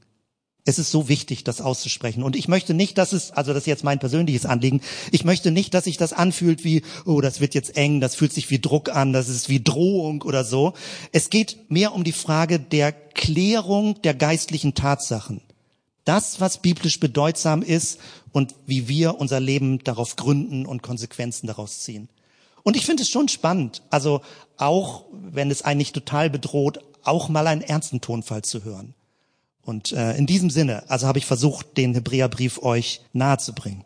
[0.65, 2.23] Es ist so wichtig, das auszusprechen.
[2.23, 4.81] Und ich möchte nicht, dass es, also das ist jetzt mein persönliches Anliegen,
[5.13, 8.33] ich möchte nicht, dass sich das anfühlt wie, oh, das wird jetzt eng, das fühlt
[8.33, 10.73] sich wie Druck an, das ist wie Drohung oder so.
[11.13, 15.39] Es geht mehr um die Frage der Klärung der geistlichen Tatsachen.
[16.07, 17.99] Das, was biblisch bedeutsam ist
[18.31, 22.07] und wie wir unser Leben darauf gründen und Konsequenzen daraus ziehen.
[22.63, 24.21] Und ich finde es schon spannend, also
[24.55, 28.93] auch wenn es einen nicht total bedroht, auch mal einen ernsten Tonfall zu hören.
[29.61, 33.83] Und äh, in diesem Sinne, also habe ich versucht, den Hebräerbrief euch nahezubringen.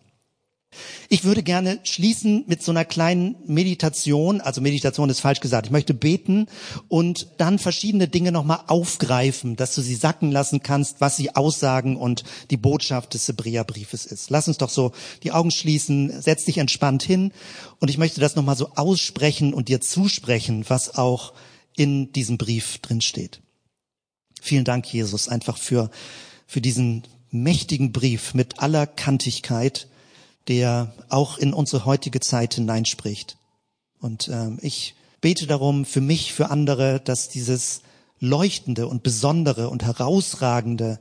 [1.09, 5.65] Ich würde gerne schließen mit so einer kleinen Meditation, also Meditation ist falsch gesagt.
[5.65, 6.47] Ich möchte beten
[6.87, 11.97] und dann verschiedene Dinge nochmal aufgreifen, dass du sie sacken lassen kannst, was sie aussagen
[11.97, 14.29] und die Botschaft des Hebräerbriefes ist.
[14.29, 14.93] Lass uns doch so
[15.23, 17.33] die Augen schließen, setz dich entspannt hin
[17.79, 21.33] und ich möchte das nochmal so aussprechen und dir zusprechen, was auch
[21.75, 23.41] in diesem Brief drin steht.
[24.41, 25.91] Vielen Dank, Jesus, einfach für,
[26.47, 29.87] für diesen mächtigen Brief mit aller Kantigkeit,
[30.47, 33.37] der auch in unsere heutige Zeit hineinspricht.
[33.99, 37.81] Und ähm, ich bete darum für mich, für andere, dass dieses
[38.19, 40.99] leuchtende und besondere und herausragende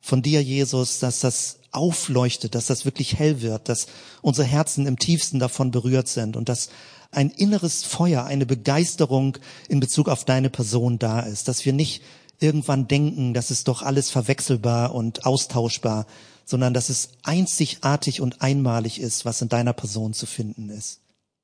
[0.00, 3.86] von dir, Jesus, dass das aufleuchtet, dass das wirklich hell wird, dass
[4.22, 6.68] unsere Herzen im tiefsten davon berührt sind und dass
[7.10, 9.38] ein inneres Feuer, eine Begeisterung
[9.68, 12.02] in Bezug auf deine Person da ist, dass wir nicht
[12.40, 16.06] irgendwann denken, das ist doch alles verwechselbar und austauschbar,
[16.44, 21.00] sondern dass es einzigartig und einmalig ist, was in deiner Person zu finden ist.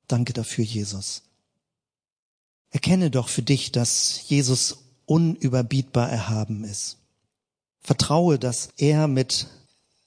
[0.07, 1.23] Danke dafür, Jesus.
[2.69, 6.97] Erkenne doch für dich, dass Jesus unüberbietbar erhaben ist.
[7.81, 9.47] Vertraue, dass er mit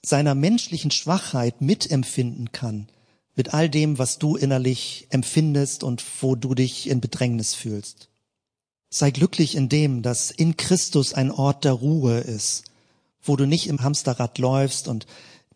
[0.03, 2.89] seiner menschlichen Schwachheit mitempfinden kann,
[3.35, 8.09] mit all dem, was du innerlich empfindest und wo du dich in Bedrängnis fühlst.
[8.91, 12.65] Sei glücklich in dem, dass in Christus ein Ort der Ruhe ist,
[13.25, 15.07] wo du nicht im Hamsterrad läufst und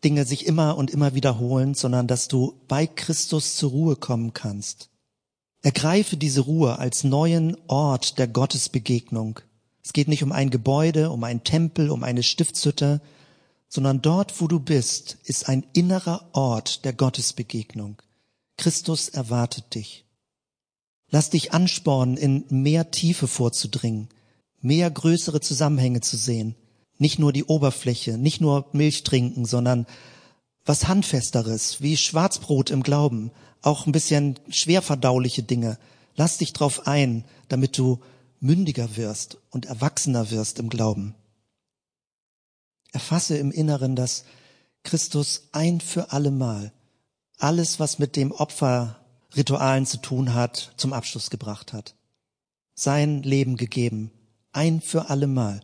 [0.05, 4.91] Dinge sich immer und immer wiederholen, sondern dass du bei Christus zur Ruhe kommen kannst.
[5.63, 9.41] Ergreife diese Ruhe als neuen Ort der Gottesbegegnung.
[9.83, 13.01] Es geht nicht um ein Gebäude, um einen Tempel, um eine Stiftshütte,
[13.69, 18.01] sondern dort, wo du bist, ist ein innerer Ort der Gottesbegegnung.
[18.57, 20.05] Christus erwartet dich.
[21.11, 24.09] Lass dich anspornen, in mehr Tiefe vorzudringen,
[24.61, 26.55] mehr größere Zusammenhänge zu sehen.
[26.99, 29.87] Nicht nur die Oberfläche, nicht nur Milch trinken, sondern
[30.65, 33.31] was Handfesteres, wie Schwarzbrot im Glauben,
[33.63, 35.79] auch ein bisschen schwerverdauliche Dinge.
[36.17, 38.01] Lass dich drauf ein, damit du
[38.41, 41.15] mündiger wirst und erwachsener wirst im Glauben.
[42.93, 44.25] Erfasse im Inneren, dass
[44.83, 46.73] Christus ein für allemal
[47.39, 48.97] alles, was mit dem Opfer
[49.37, 51.95] Ritualen zu tun hat, zum Abschluss gebracht hat.
[52.75, 54.11] Sein Leben gegeben,
[54.53, 55.61] ein für allemal.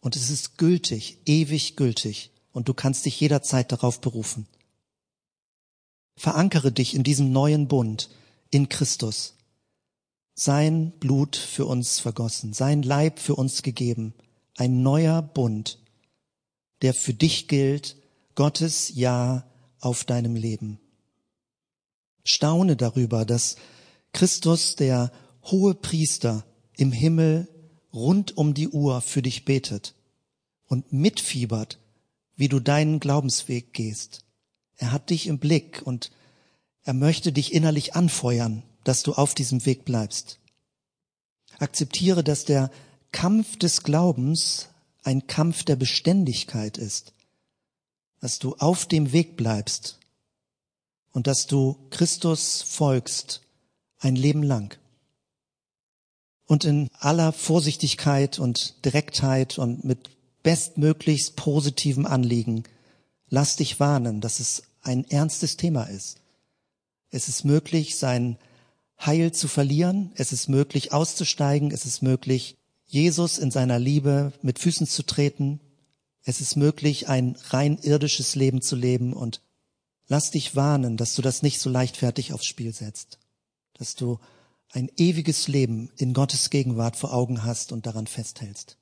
[0.00, 2.30] Und es ist gültig, ewig gültig.
[2.52, 4.46] Und du kannst dich jederzeit darauf berufen.
[6.16, 8.10] Verankere dich in diesem neuen Bund,
[8.50, 9.34] in Christus.
[10.34, 14.14] Sein Blut für uns vergossen, sein Leib für uns gegeben.
[14.56, 15.78] Ein neuer Bund,
[16.82, 17.96] der für dich gilt,
[18.34, 19.46] Gottes Ja
[19.80, 20.80] auf deinem Leben
[22.24, 23.56] staune darüber, dass
[24.12, 25.12] Christus, der
[25.44, 26.44] hohe Priester
[26.76, 27.48] im Himmel
[27.92, 29.94] rund um die Uhr für dich betet
[30.66, 31.78] und mitfiebert,
[32.36, 34.24] wie du deinen Glaubensweg gehst.
[34.76, 36.10] Er hat dich im Blick und
[36.84, 40.38] er möchte dich innerlich anfeuern, dass du auf diesem Weg bleibst.
[41.58, 42.70] Akzeptiere, dass der
[43.12, 44.68] Kampf des Glaubens
[45.02, 47.12] ein Kampf der Beständigkeit ist,
[48.20, 49.98] dass du auf dem Weg bleibst
[51.12, 53.42] und dass du Christus folgst
[53.98, 54.78] ein Leben lang.
[56.50, 60.10] Und in aller Vorsichtigkeit und Direktheit und mit
[60.42, 62.64] bestmöglichst positivem Anliegen,
[63.28, 66.16] lass dich warnen, dass es ein ernstes Thema ist.
[67.08, 68.36] Es ist möglich, sein
[68.98, 70.10] Heil zu verlieren.
[70.16, 71.70] Es ist möglich, auszusteigen.
[71.70, 75.60] Es ist möglich, Jesus in seiner Liebe mit Füßen zu treten.
[76.24, 79.40] Es ist möglich, ein rein irdisches Leben zu leben und
[80.08, 83.20] lass dich warnen, dass du das nicht so leichtfertig aufs Spiel setzt.
[83.74, 84.18] Dass du
[84.72, 88.76] ein ewiges Leben in Gottes Gegenwart vor Augen hast und daran festhältst.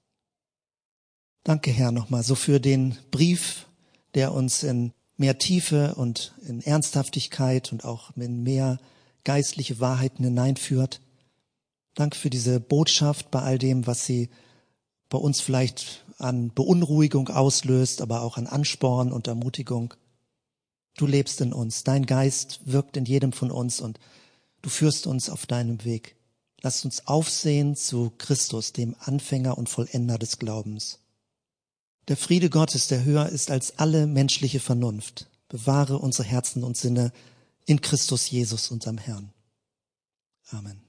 [1.44, 3.66] Danke, Herr, nochmal so für den Brief,
[4.14, 8.78] der uns in mehr Tiefe und in Ernsthaftigkeit und auch in mehr
[9.24, 11.00] geistliche Wahrheiten hineinführt.
[11.94, 14.28] Danke für diese Botschaft bei all dem, was sie
[15.08, 19.94] bei uns vielleicht an Beunruhigung auslöst, aber auch an Ansporn und Ermutigung.
[20.96, 23.98] Du lebst in uns, dein Geist wirkt in jedem von uns und
[24.62, 26.16] du führst uns auf deinem Weg.
[26.60, 30.98] Lass uns aufsehen zu Christus, dem Anfänger und Vollender des Glaubens.
[32.08, 37.12] Der Friede Gottes, der höher ist als alle menschliche Vernunft, bewahre unsere Herzen und Sinne
[37.66, 39.32] in Christus Jesus, unserem Herrn.
[40.50, 40.87] Amen.